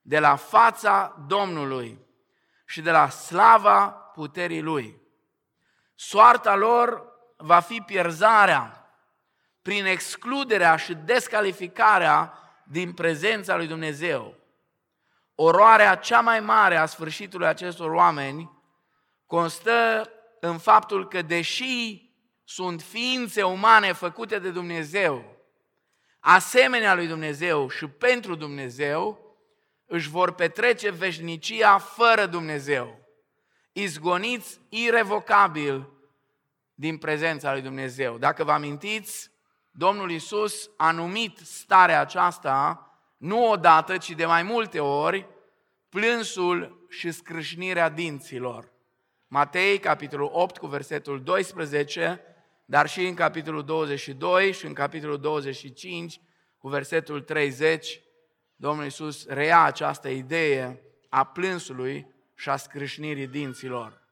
[0.00, 2.06] de la fața Domnului
[2.66, 5.00] și de la slava puterii Lui.
[5.94, 8.90] Soarta lor va fi pierzarea
[9.62, 14.34] prin excluderea și descalificarea din prezența lui Dumnezeu.
[15.34, 18.55] Oroarea cea mai mare a sfârșitului acestor oameni
[19.26, 20.10] constă
[20.40, 22.10] în faptul că deși
[22.44, 25.36] sunt ființe umane făcute de Dumnezeu,
[26.20, 29.20] asemenea lui Dumnezeu și pentru Dumnezeu,
[29.86, 32.98] își vor petrece veșnicia fără Dumnezeu,
[33.72, 35.90] izgoniți irevocabil
[36.74, 38.18] din prezența lui Dumnezeu.
[38.18, 39.30] Dacă vă amintiți,
[39.70, 42.80] Domnul Isus a numit starea aceasta
[43.16, 45.26] nu odată, ci de mai multe ori,
[45.88, 48.72] plânsul și scrâșnirea dinților.
[49.28, 52.20] Matei, capitolul 8, cu versetul 12,
[52.64, 56.20] dar și în capitolul 22 și în capitolul 25,
[56.58, 58.00] cu versetul 30,
[58.56, 64.02] Domnul Iisus reia această idee a plânsului și a scrâșnirii dinților.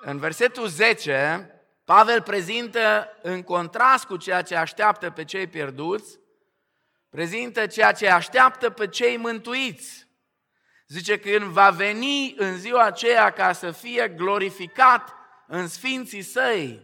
[0.00, 1.50] În versetul 10,
[1.84, 6.18] Pavel prezintă, în contrast cu ceea ce așteaptă pe cei pierduți,
[7.08, 10.05] prezintă ceea ce așteaptă pe cei mântuiți.
[10.86, 15.14] Zice că când va veni în ziua aceea ca să fie glorificat
[15.46, 16.80] în sfinții săi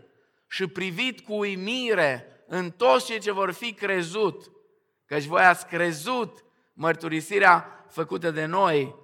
[0.48, 4.50] și privit cu uimire în toți cei ce vor fi crezut,
[5.06, 8.94] căci voi ați crezut mărturisirea făcută de noi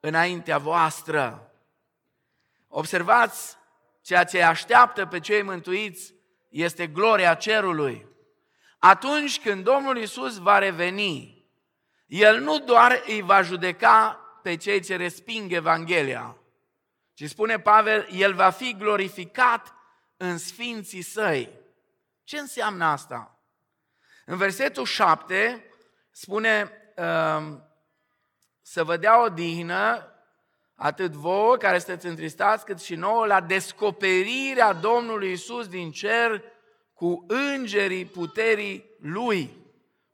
[0.00, 1.52] înaintea voastră.
[2.68, 3.56] Observați,
[4.02, 6.14] ceea ce așteaptă pe cei mântuiți
[6.48, 8.06] este gloria cerului.
[8.78, 11.44] Atunci când Domnul Isus va reveni,
[12.06, 16.36] El nu doar îi va judeca pe cei ce resping Evanghelia,
[17.14, 19.74] ci spune Pavel, El va fi glorificat
[20.16, 21.50] în sfinții săi.
[22.24, 23.42] Ce înseamnă asta?
[24.24, 25.64] În versetul 7
[26.10, 27.62] spune um,
[28.62, 30.12] să vă dea o dihnă
[30.74, 36.42] atât vouă care sunteți întristați, cât și nouă la descoperirea Domnului Isus din cer
[36.92, 39.56] cu îngerii puterii Lui.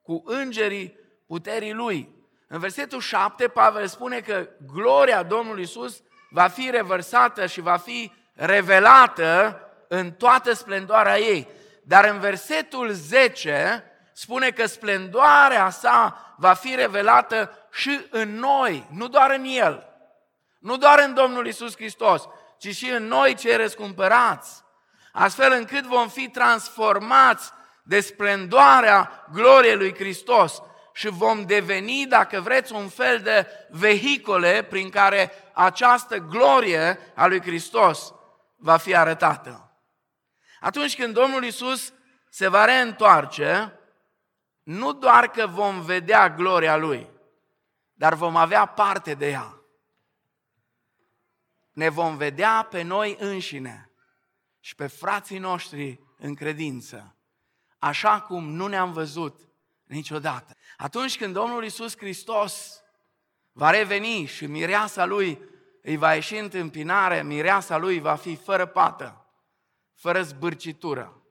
[0.03, 2.14] Cu îngerii puterii Lui.
[2.55, 8.13] În versetul 7, Pavel spune că gloria Domnului Isus va fi revărsată și va fi
[8.35, 11.49] revelată în toată splendoarea ei.
[11.83, 19.09] Dar în versetul 10 spune că splendoarea sa va fi revelată și în noi, nu
[19.09, 19.87] doar în El.
[20.59, 22.29] Nu doar în Domnul Isus Hristos,
[22.59, 24.65] ci și în noi cei răscumpărați
[25.13, 27.53] astfel încât vom fi transformați
[27.83, 30.63] de splendoarea gloriei lui Hristos
[30.97, 37.41] și vom deveni, dacă vreți, un fel de vehicole prin care această glorie a lui
[37.41, 38.13] Hristos
[38.57, 39.79] va fi arătată.
[40.61, 41.93] Atunci când Domnul Isus
[42.31, 43.79] se va reîntoarce,
[44.63, 47.11] nu doar că vom vedea gloria Lui,
[47.93, 49.63] dar vom avea parte de ea.
[51.73, 53.91] Ne vom vedea pe noi înșine
[54.61, 57.17] și pe frații noștri în credință,
[57.79, 59.41] așa cum nu ne-am văzut
[59.85, 60.57] niciodată.
[60.77, 62.83] Atunci când Domnul Isus Hristos
[63.53, 65.43] va reveni și mireasa Lui
[65.83, 69.27] îi va ieși în întâmpinare, mireasa Lui va fi fără pată,
[69.95, 71.23] fără zbârcitură,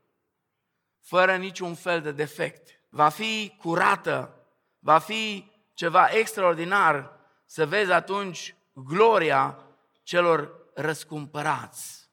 [1.02, 2.70] fără niciun fel de defect.
[2.90, 4.46] Va fi curată,
[4.80, 9.58] va fi ceva extraordinar să vezi atunci gloria
[10.04, 12.10] celor răscumpărați.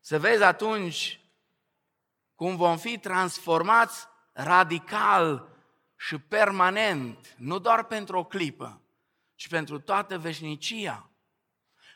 [0.00, 1.20] Să vezi atunci
[2.34, 5.49] cum vom fi transformați radical
[6.02, 8.80] și permanent, nu doar pentru o clipă,
[9.34, 11.10] ci pentru toată veșnicia.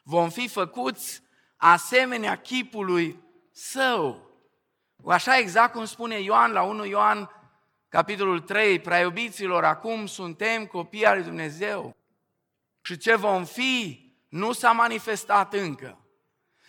[0.02, 1.22] Vom fi făcuți
[1.56, 4.30] asemenea chipului său.
[5.06, 7.30] Așa exact cum spune Ioan la 1 Ioan,
[7.88, 11.96] capitolul 3, prea iubiților, acum suntem copii al lui Dumnezeu.
[12.80, 16.06] Și ce vom fi nu s-a manifestat încă.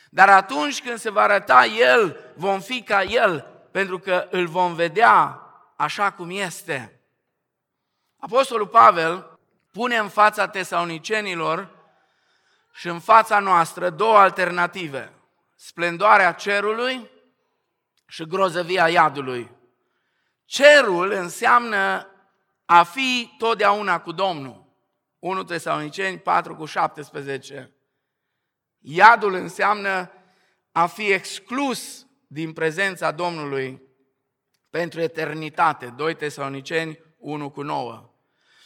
[0.10, 4.74] Dar atunci când se va arăta El, vom fi ca El, pentru că îl vom
[4.74, 5.40] vedea
[5.76, 6.95] așa cum este.
[8.18, 9.40] Apostolul Pavel
[9.72, 11.76] pune în fața tesaunicenilor
[12.74, 15.14] și în fața noastră două alternative.
[15.56, 17.10] Splendoarea cerului
[18.08, 19.52] și grozăvia iadului.
[20.46, 22.10] Cerul înseamnă
[22.66, 24.66] a fi totdeauna cu Domnul.
[25.20, 27.74] 1 Tesaloniceni 4 cu 17.
[28.80, 30.12] Iadul înseamnă
[30.72, 33.82] a fi exclus din prezența Domnului
[34.70, 35.94] pentru eternitate.
[35.98, 38.10] 2 Tesaloniceni 1 cu 9.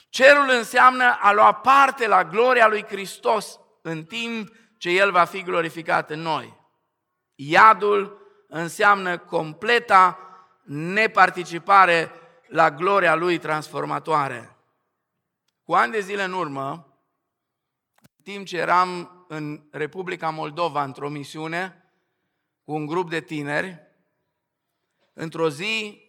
[0.10, 5.44] Cerul înseamnă a lua parte la gloria lui Hristos în timp ce El va fi
[5.44, 6.58] glorificat în noi.
[7.36, 10.20] Iadul înseamnă completa
[10.64, 12.12] neparticipare
[12.48, 14.58] la gloria Lui transformatoare.
[15.64, 16.72] Cu ani de zile în urmă,
[18.02, 21.92] în timp ce eram în Republica Moldova într-o misiune
[22.64, 23.80] cu un grup de tineri.
[25.14, 26.04] Într-o zi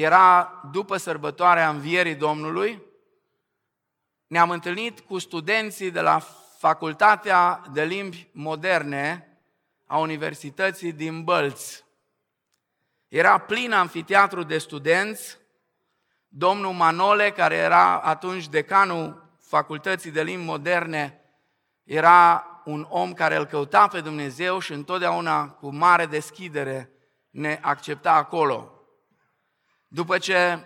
[0.00, 2.82] era după sărbătoarea Învierii Domnului.
[4.26, 6.18] Ne-am întâlnit cu studenții de la
[6.58, 9.28] Facultatea de Limbi Moderne
[9.86, 11.84] a Universității din Bălți.
[13.08, 15.38] Era plin amfiteatru de studenți,
[16.28, 21.20] domnul Manole, care era atunci decanul Facultății de Limbi Moderne,
[21.84, 26.90] era un om care îl căuta pe Dumnezeu și întotdeauna cu mare deschidere
[27.30, 28.77] ne accepta acolo.
[29.88, 30.64] După ce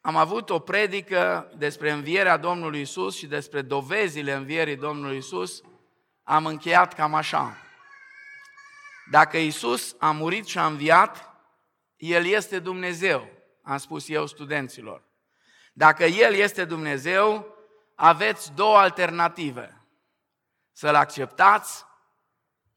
[0.00, 5.62] am avut o predică despre învierea Domnului Isus și despre dovezile învierii Domnului Isus,
[6.22, 7.56] am încheiat cam așa.
[9.10, 11.34] Dacă Isus a murit și a înviat,
[11.96, 13.28] El este Dumnezeu,
[13.62, 15.02] am spus eu studenților.
[15.72, 17.56] Dacă El este Dumnezeu,
[17.94, 19.86] aveți două alternative.
[20.72, 21.84] Să-L acceptați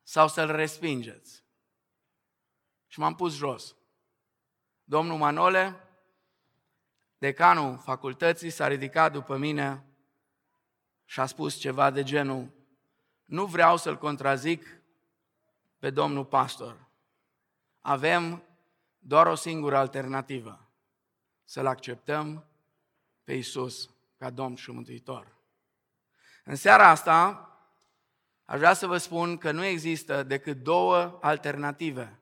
[0.03, 1.43] sau să-L respingeți.
[2.87, 3.75] Și m-am pus jos.
[4.87, 5.79] Domnul Manole,
[7.17, 9.83] decanul facultății, s-a ridicat după mine
[11.05, 12.49] și a spus ceva de genul,
[13.25, 14.81] nu vreau să-l contrazic
[15.79, 16.87] pe domnul pastor.
[17.81, 18.43] Avem
[18.97, 20.69] doar o singură alternativă,
[21.43, 22.45] să-L acceptăm
[23.23, 25.35] pe Isus ca Domn și Mântuitor.
[26.43, 27.49] În seara asta
[28.45, 32.19] aș vrea să vă spun că nu există decât două alternative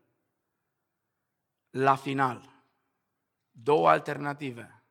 [1.70, 2.53] la final.
[3.56, 4.84] Două alternative.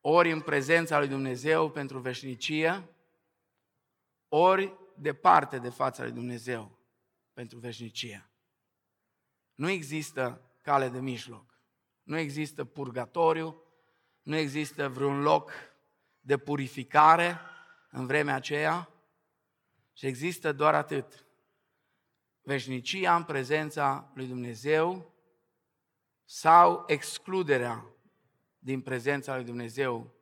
[0.00, 2.88] Ori în prezența lui Dumnezeu pentru veșnicie,
[4.28, 6.78] ori departe de fața lui Dumnezeu
[7.32, 8.30] pentru veșnicie.
[9.54, 11.60] Nu există cale de mijloc.
[12.02, 13.62] Nu există purgatoriu,
[14.22, 15.52] nu există vreun loc
[16.20, 17.40] de purificare
[17.90, 18.90] în vremea aceea
[19.92, 21.26] și există doar atât.
[22.42, 25.14] Veșnicia în prezența lui Dumnezeu
[26.28, 27.84] sau excluderea
[28.58, 30.14] din prezența lui Dumnezeu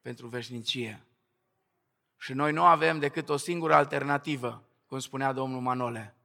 [0.00, 1.06] pentru veșnicie.
[2.16, 6.16] Și noi nu avem decât o singură alternativă, cum spunea domnul Manole,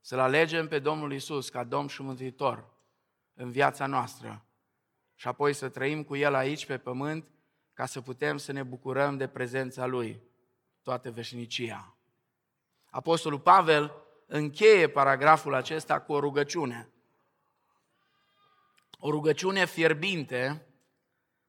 [0.00, 2.72] să-L alegem pe Domnul Isus ca Domn și Mântuitor
[3.34, 4.44] în viața noastră
[5.14, 7.28] și apoi să trăim cu El aici pe pământ
[7.72, 10.22] ca să putem să ne bucurăm de prezența Lui
[10.82, 11.96] toată veșnicia.
[12.84, 13.92] Apostolul Pavel
[14.26, 16.88] încheie paragraful acesta cu o rugăciune.
[19.06, 20.66] O rugăciune fierbinte,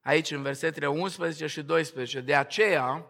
[0.02, 2.22] aici în versetele 11 și 12.
[2.22, 3.06] De aceea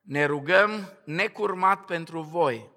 [0.00, 2.70] ne rugăm necurmat pentru voi,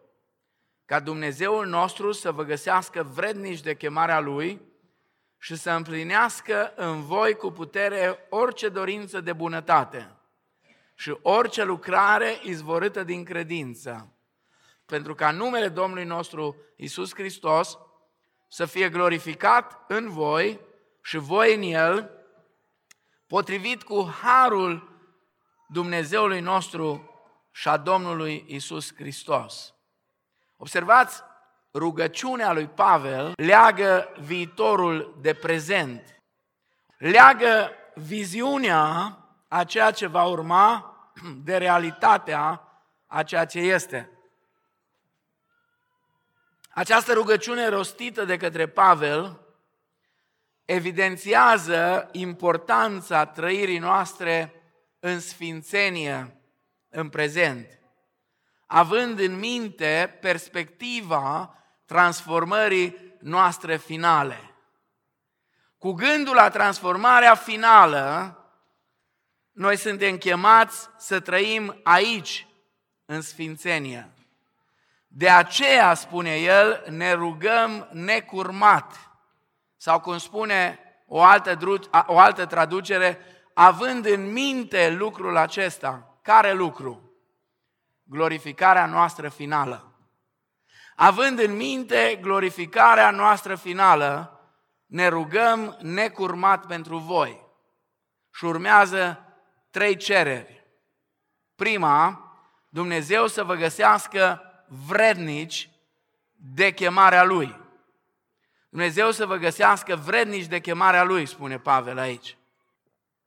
[0.86, 4.62] ca Dumnezeul nostru să vă găsească vrednici de chemarea Lui
[5.38, 10.18] și să împlinească în voi cu putere orice dorință de bunătate
[10.96, 14.14] și orice lucrare izvorâtă din credință,
[14.86, 17.78] pentru ca numele Domnului nostru Isus Hristos
[18.54, 20.60] să fie glorificat în voi
[21.02, 22.12] și voi în El,
[23.28, 25.02] potrivit cu harul
[25.68, 27.10] Dumnezeului nostru
[27.52, 29.74] și a Domnului Isus Hristos.
[30.58, 31.22] Observați,
[31.74, 36.22] rugăciunea lui Pavel leagă viitorul de prezent,
[36.98, 40.96] leagă viziunea a ceea ce va urma
[41.44, 42.68] de realitatea
[43.08, 44.13] a ceea ce este.
[46.74, 49.42] Această rugăciune rostită de către Pavel
[50.66, 54.54] evidențiază importanța trăirii noastre
[55.00, 56.38] în sfințenie
[56.90, 57.68] în prezent,
[58.68, 64.56] având în minte perspectiva transformării noastre finale.
[65.78, 68.38] Cu gândul la transformarea finală,
[69.52, 72.48] noi suntem chemați să trăim aici,
[73.06, 74.14] în sfințenie.
[75.16, 79.12] De aceea, spune el, ne rugăm necurmat.
[79.78, 81.58] Sau cum spune o altă,
[82.06, 83.20] o altă traducere,
[83.54, 86.18] având în minte lucrul acesta.
[86.22, 87.12] Care lucru?
[88.04, 89.98] Glorificarea noastră finală.
[90.96, 94.40] Având în minte glorificarea noastră finală,
[94.86, 97.46] ne rugăm necurmat pentru voi.
[98.32, 99.26] Și urmează
[99.70, 100.68] trei cereri.
[101.56, 102.32] Prima,
[102.70, 105.70] Dumnezeu să vă găsească vrednici
[106.36, 107.62] de chemarea Lui.
[108.70, 112.38] Dumnezeu să vă găsească vrednici de chemarea Lui, spune Pavel aici.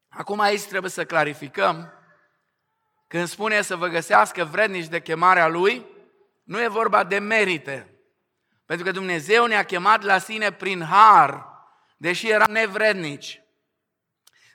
[0.09, 1.93] Acum aici trebuie să clarificăm,
[3.07, 5.87] când spune să vă găsească vrednici de chemarea Lui,
[6.45, 7.91] nu e vorba de merite.
[8.66, 11.47] Pentru că Dumnezeu ne-a chemat la sine prin har,
[11.97, 13.43] deși eram nevrednici.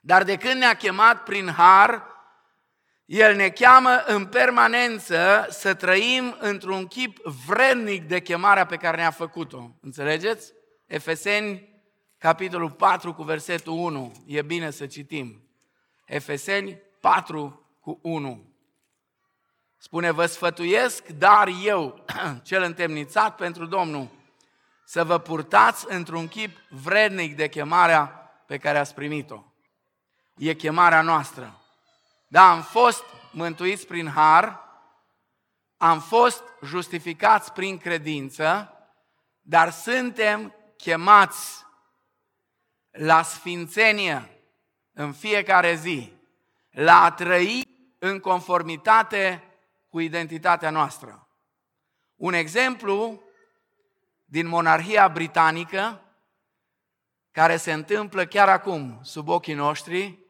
[0.02, 2.11] Dar de când ne-a chemat prin har,
[3.12, 9.12] El ne cheamă în permanență să trăim într-un chip vrednic de chemarea pe care ne-a
[9.12, 9.76] făcut-o.
[9.82, 10.54] Înțelegeți?
[10.86, 11.84] Efeseni,
[12.18, 14.12] capitolul 4 cu versetul 1.
[14.26, 15.50] E bine să citim.
[16.06, 18.54] Efeseni 4 cu 1.
[19.78, 22.06] Spune, vă sfătuiesc, dar eu,
[22.44, 24.08] cel întemnițat pentru Domnul,
[24.86, 28.06] să vă purtați într-un chip vrednic de chemarea
[28.48, 29.44] pe care ați primit-o.
[30.38, 31.61] E chemarea noastră.
[32.32, 34.60] Da, am fost mântuiți prin har,
[35.78, 38.74] am fost justificați prin credință,
[39.42, 41.66] dar suntem chemați
[42.92, 44.44] la sfințenie
[44.92, 46.14] în fiecare zi,
[46.70, 47.62] la a trăi
[48.00, 49.44] în conformitate
[49.90, 51.28] cu identitatea noastră.
[52.16, 53.22] Un exemplu
[54.26, 56.02] din monarhia britanică,
[57.32, 60.21] care se întâmplă chiar acum sub ochii noștri,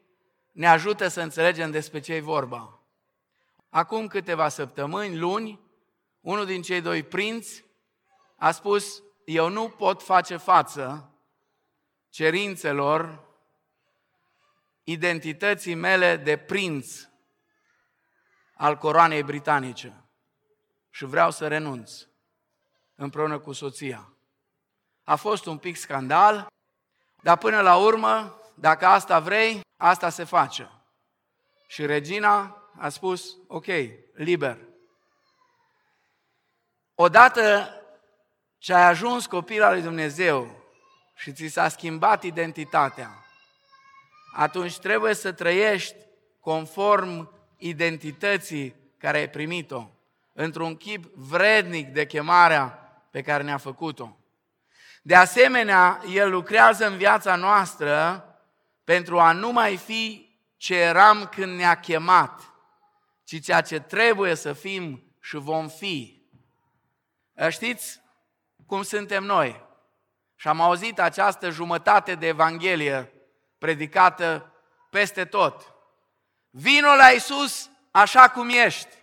[0.52, 2.80] ne ajută să înțelegem despre ce e vorba.
[3.68, 5.60] Acum câteva săptămâni, luni,
[6.20, 7.64] unul din cei doi prinți
[8.36, 11.12] a spus, eu nu pot face față
[12.08, 13.24] cerințelor
[14.84, 17.08] identității mele de prinț
[18.54, 20.04] al coroanei britanice
[20.90, 22.06] și vreau să renunț
[22.94, 24.12] împreună cu soția.
[25.04, 26.46] A fost un pic scandal,
[27.22, 30.70] dar până la urmă, dacă asta vrei, asta se face.
[31.66, 33.66] Și regina a spus, ok,
[34.14, 34.58] liber.
[36.94, 37.74] Odată
[38.58, 40.62] ce ai ajuns copil al lui Dumnezeu
[41.14, 43.24] și ți s-a schimbat identitatea,
[44.34, 45.96] atunci trebuie să trăiești
[46.40, 49.90] conform identității care ai primit-o,
[50.32, 52.66] într-un chip vrednic de chemarea
[53.10, 54.16] pe care ne-a făcut-o.
[55.02, 58.24] De asemenea, El lucrează în viața noastră
[58.92, 62.40] pentru a nu mai fi ce eram când ne-a chemat,
[63.24, 66.22] ci ceea ce trebuie să fim și vom fi.
[67.48, 68.00] Știți
[68.66, 69.64] cum suntem noi?
[70.34, 73.12] Și am auzit această jumătate de Evanghelie
[73.58, 74.52] predicată
[74.90, 75.74] peste tot.
[76.50, 78.96] Vino la Isus așa cum ești.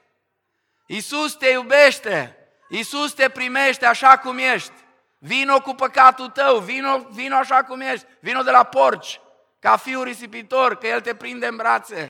[0.88, 2.38] Isus te iubește.
[2.70, 4.74] Isus te primește așa cum ești.
[5.18, 9.20] Vino cu păcatul tău, vino, vino așa cum ești, vino de la porci,
[9.60, 12.08] ca fiul risipitor, că El te prinde în brațe.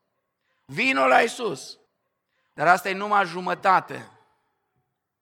[0.65, 1.79] Vino la Isus.
[2.53, 4.11] Dar asta e numai jumătate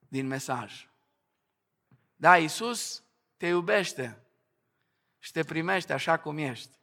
[0.08, 0.90] din mesaj.
[2.16, 3.04] Da, Isus
[3.38, 4.22] te iubește
[5.20, 6.78] și te primește așa cum ești.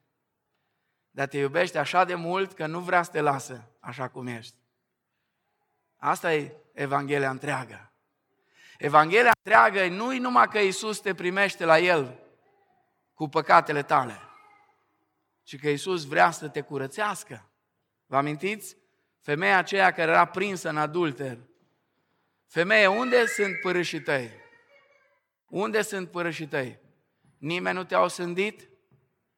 [1.11, 4.55] Dar te iubește așa de mult că nu vrea să te lasă așa cum ești.
[5.97, 7.93] Asta e Evanghelia întreagă.
[8.79, 12.19] Evanghelia întreagă nu e numai că Isus te primește la El
[13.15, 14.19] cu păcatele tale,
[15.45, 17.51] ci că Isus vrea să te curățească.
[18.07, 18.77] Vă amintiți?
[19.21, 21.39] Femeia aceea care era prinsă în adulter.
[22.47, 24.31] Femeie, unde sunt părâșii tăi?
[25.49, 26.81] Unde sunt părâșii tăi?
[27.39, 28.69] Nimeni nu te-a osândit?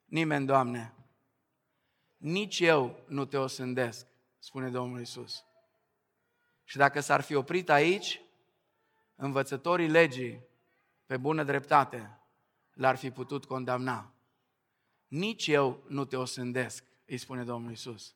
[0.04, 0.94] Nimeni, Doamne.
[2.16, 4.06] Nici eu nu te osândesc,
[4.38, 5.44] spune Domnul Isus.
[6.64, 8.20] Și dacă s-ar fi oprit aici,
[9.14, 10.46] învățătorii legii,
[11.06, 12.20] pe bună dreptate,
[12.72, 14.15] l-ar fi putut condamna.
[15.16, 18.14] Nici eu nu te osândesc, îi spune Domnul Isus.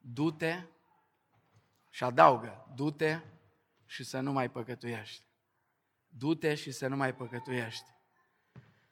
[0.00, 0.62] Du-te
[1.90, 3.20] și adaugă, du-te
[3.86, 5.24] și să nu mai păcătuiești.
[6.08, 7.84] Du-te și să nu mai păcătuiești.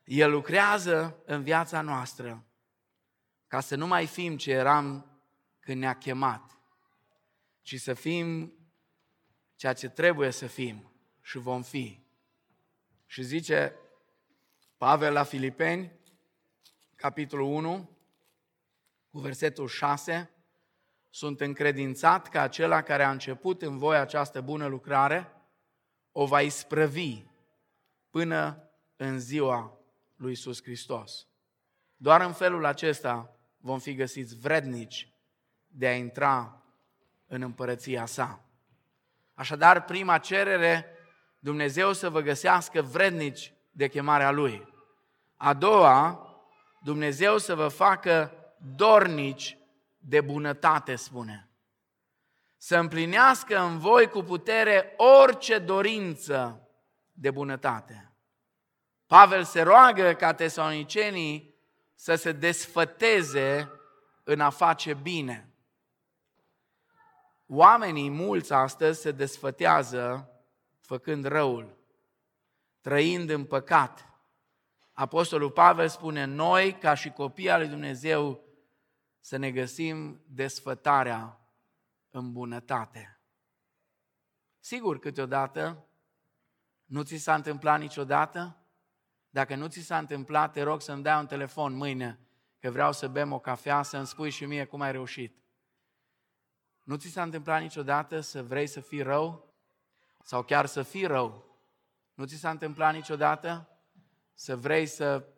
[0.05, 2.45] El lucrează în viața noastră
[3.47, 5.21] ca să nu mai fim ce eram
[5.61, 6.59] când ne-a chemat,
[7.63, 8.53] ci să fim
[9.57, 12.05] ceea ce trebuie să fim și vom fi.
[13.07, 13.75] Și zice
[14.77, 15.99] Pavel la Filipeni,
[17.01, 17.91] capitolul 1,
[19.11, 20.31] cu versetul 6,
[21.11, 25.33] sunt încredințat că acela care a început în voi această bună lucrare
[26.13, 27.23] o va isprăvi
[28.11, 29.79] până în ziua
[30.17, 31.27] lui Isus Hristos.
[31.97, 35.13] Doar în felul acesta vom fi găsiți vrednici
[35.67, 36.65] de a intra
[37.27, 38.45] în împărăția sa.
[39.35, 40.87] Așadar, prima cerere,
[41.39, 44.69] Dumnezeu să vă găsească vrednici de chemarea Lui.
[45.37, 46.30] A doua,
[46.83, 48.33] Dumnezeu să vă facă
[48.77, 49.59] dornici
[49.99, 51.51] de bunătate, spune.
[52.57, 56.69] Să împlinească în voi cu putere orice dorință
[57.13, 58.13] de bunătate.
[59.07, 61.55] Pavel se roagă ca tesalonicenii
[61.95, 63.71] să se desfăteze
[64.25, 65.55] în a face bine.
[67.47, 70.31] Oamenii mulți astăzi se desfătează
[70.81, 71.77] făcând răul,
[72.81, 74.10] trăind în păcat.
[75.01, 78.45] Apostolul Pavel spune, noi, ca și copii al lui Dumnezeu,
[79.21, 81.41] să ne găsim desfătarea
[82.11, 83.21] în bunătate.
[84.59, 85.87] Sigur, câteodată,
[86.85, 88.57] nu ți s-a întâmplat niciodată?
[89.31, 92.19] Dacă nu ți s-a întâmplat, te rog să-mi dai un telefon mâine,
[92.59, 95.37] că vreau să bem o cafea, să-mi spui și mie cum ai reușit.
[96.85, 99.55] Nu ți s-a întâmplat niciodată să vrei să fii rău?
[100.23, 101.59] Sau chiar să fii rău?
[102.15, 103.71] Nu ți s-a întâmplat niciodată
[104.41, 105.29] să vrei să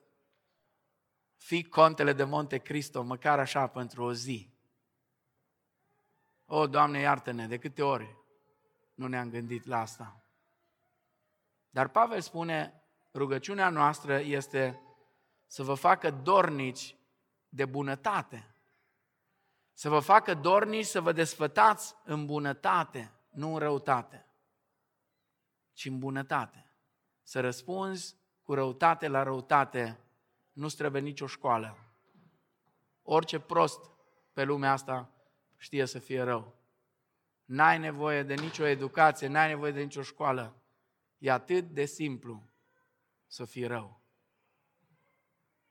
[1.36, 4.55] fii contele de Monte Cristo, măcar așa pentru o zi?
[6.44, 8.16] O, Doamne, iartă-ne, de câte ori
[8.94, 10.24] nu ne-am gândit la asta?
[11.70, 12.82] Dar Pavel spune,
[13.14, 14.80] rugăciunea noastră este
[15.46, 16.96] să vă facă dornici
[17.48, 18.55] de bunătate.
[19.72, 24.26] Să vă facă dornici să vă desfătați în bunătate, nu în răutate,
[25.72, 26.70] ci în bunătate.
[27.22, 29.99] Să răspunzi cu răutate la răutate
[30.53, 31.78] nu trebuie nicio școală.
[33.03, 33.90] Orice prost
[34.32, 35.11] pe lumea asta
[35.57, 36.55] știe să fie rău.
[37.45, 40.57] N-ai nevoie de nicio educație, n-ai nevoie de nicio școală.
[41.18, 42.43] E atât de simplu
[43.26, 44.01] să fii rău.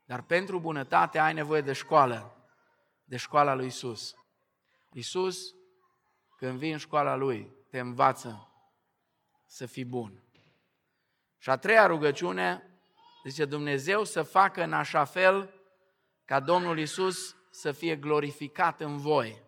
[0.06, 2.36] Dar pentru bunătate ai nevoie de școală,
[3.04, 4.16] de școala lui Isus.
[4.92, 5.56] Isus,
[6.38, 8.52] când vii în școala lui, te învață
[9.46, 10.24] să fii bun.
[11.42, 12.80] Și a treia rugăciune,
[13.24, 15.54] zice Dumnezeu să facă în așa fel
[16.26, 19.44] ca Domnul Isus să fie glorificat în voi.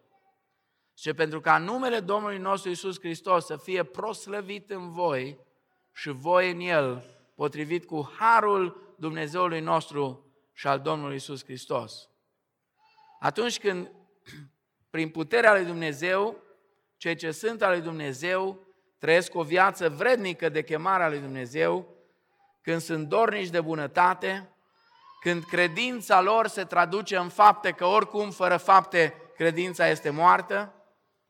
[0.97, 5.39] Și pentru ca numele Domnului nostru Isus Hristos să fie proslăvit în voi
[5.91, 12.09] și voi în El, potrivit cu harul Dumnezeului nostru și al Domnului Isus Hristos.
[13.19, 13.91] Atunci când,
[14.89, 16.43] prin puterea lui Dumnezeu,
[16.97, 18.72] cei ce sunt al lui Dumnezeu
[19.03, 21.87] trăiesc o viață vrednică de chemarea lui Dumnezeu,
[22.61, 24.49] când sunt dornici de bunătate,
[25.21, 30.73] când credința lor se traduce în fapte, că oricum fără fapte credința este moartă,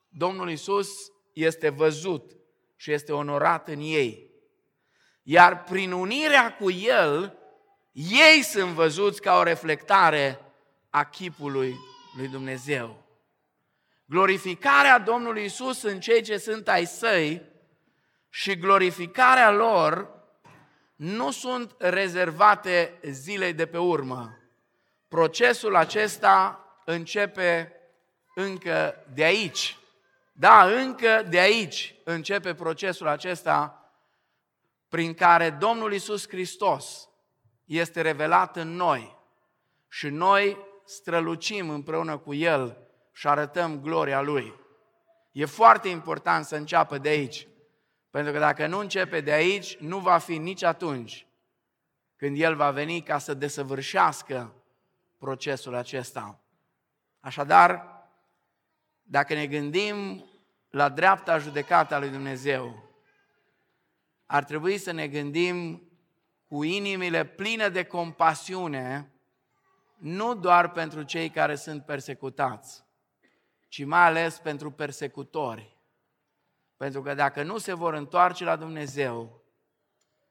[0.10, 0.90] Domnul Isus
[1.34, 2.32] este văzut
[2.76, 4.30] și este onorat în ei.
[5.24, 7.38] Iar prin unirea cu El,
[7.92, 10.40] ei sunt văzuți ca o reflectare
[10.90, 11.76] a chipului
[12.18, 13.04] lui Dumnezeu.
[14.06, 17.52] Glorificarea Domnului Isus în cei ce sunt ai săi
[18.36, 20.10] și glorificarea lor
[20.96, 24.38] nu sunt rezervate zilei de pe urmă.
[25.08, 27.74] Procesul acesta începe
[28.36, 29.78] încă de aici.
[30.32, 33.90] Da, încă de aici începe procesul acesta
[34.90, 37.10] prin care Domnul Isus Hristos
[37.66, 39.18] este revelat în noi
[39.90, 42.78] și noi strălucim împreună cu El
[43.12, 44.54] și arătăm gloria Lui.
[45.32, 47.48] E foarte important să înceapă de aici,
[48.14, 51.28] pentru că dacă nu începe de aici, nu va fi nici atunci
[52.16, 54.54] când El va veni ca să desăvârșească
[55.18, 56.40] procesul acesta.
[57.20, 58.02] Așadar,
[59.04, 60.26] dacă ne gândim
[60.70, 62.90] la dreapta judecată a lui Dumnezeu,
[64.26, 65.88] ar trebui să ne gândim
[66.48, 69.12] cu inimile pline de compasiune,
[69.98, 72.84] nu doar pentru cei care sunt persecutați,
[73.68, 75.73] ci mai ales pentru persecutori.
[76.84, 79.44] Pentru că dacă nu se vor întoarce la Dumnezeu,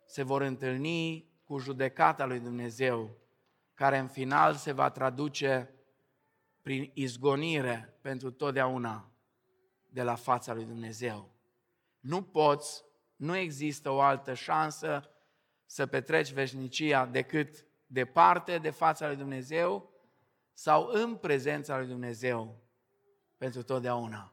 [0.07, 3.19] se vor întâlni cu judecata lui Dumnezeu,
[3.75, 5.75] care în final se va traduce
[6.63, 9.11] prin izgonire pentru totdeauna
[9.89, 11.35] de la fața lui Dumnezeu.
[12.01, 12.85] Nu poți,
[13.17, 15.11] nu există o altă șansă
[15.67, 19.93] să petreci veșnicia decât departe de fața lui Dumnezeu
[20.53, 22.63] sau în prezența lui Dumnezeu
[23.37, 24.32] pentru totdeauna.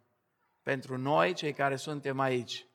[0.63, 2.65] Pentru noi, cei care suntem aici,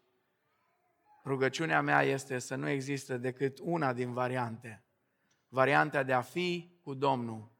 [1.24, 4.84] rugăciunea mea este să nu există decât una din variante.
[5.48, 7.52] Varianta de a fi cu Domnul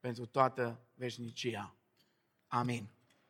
[0.00, 1.74] pentru toată veșnicia.
[2.46, 2.97] Amin.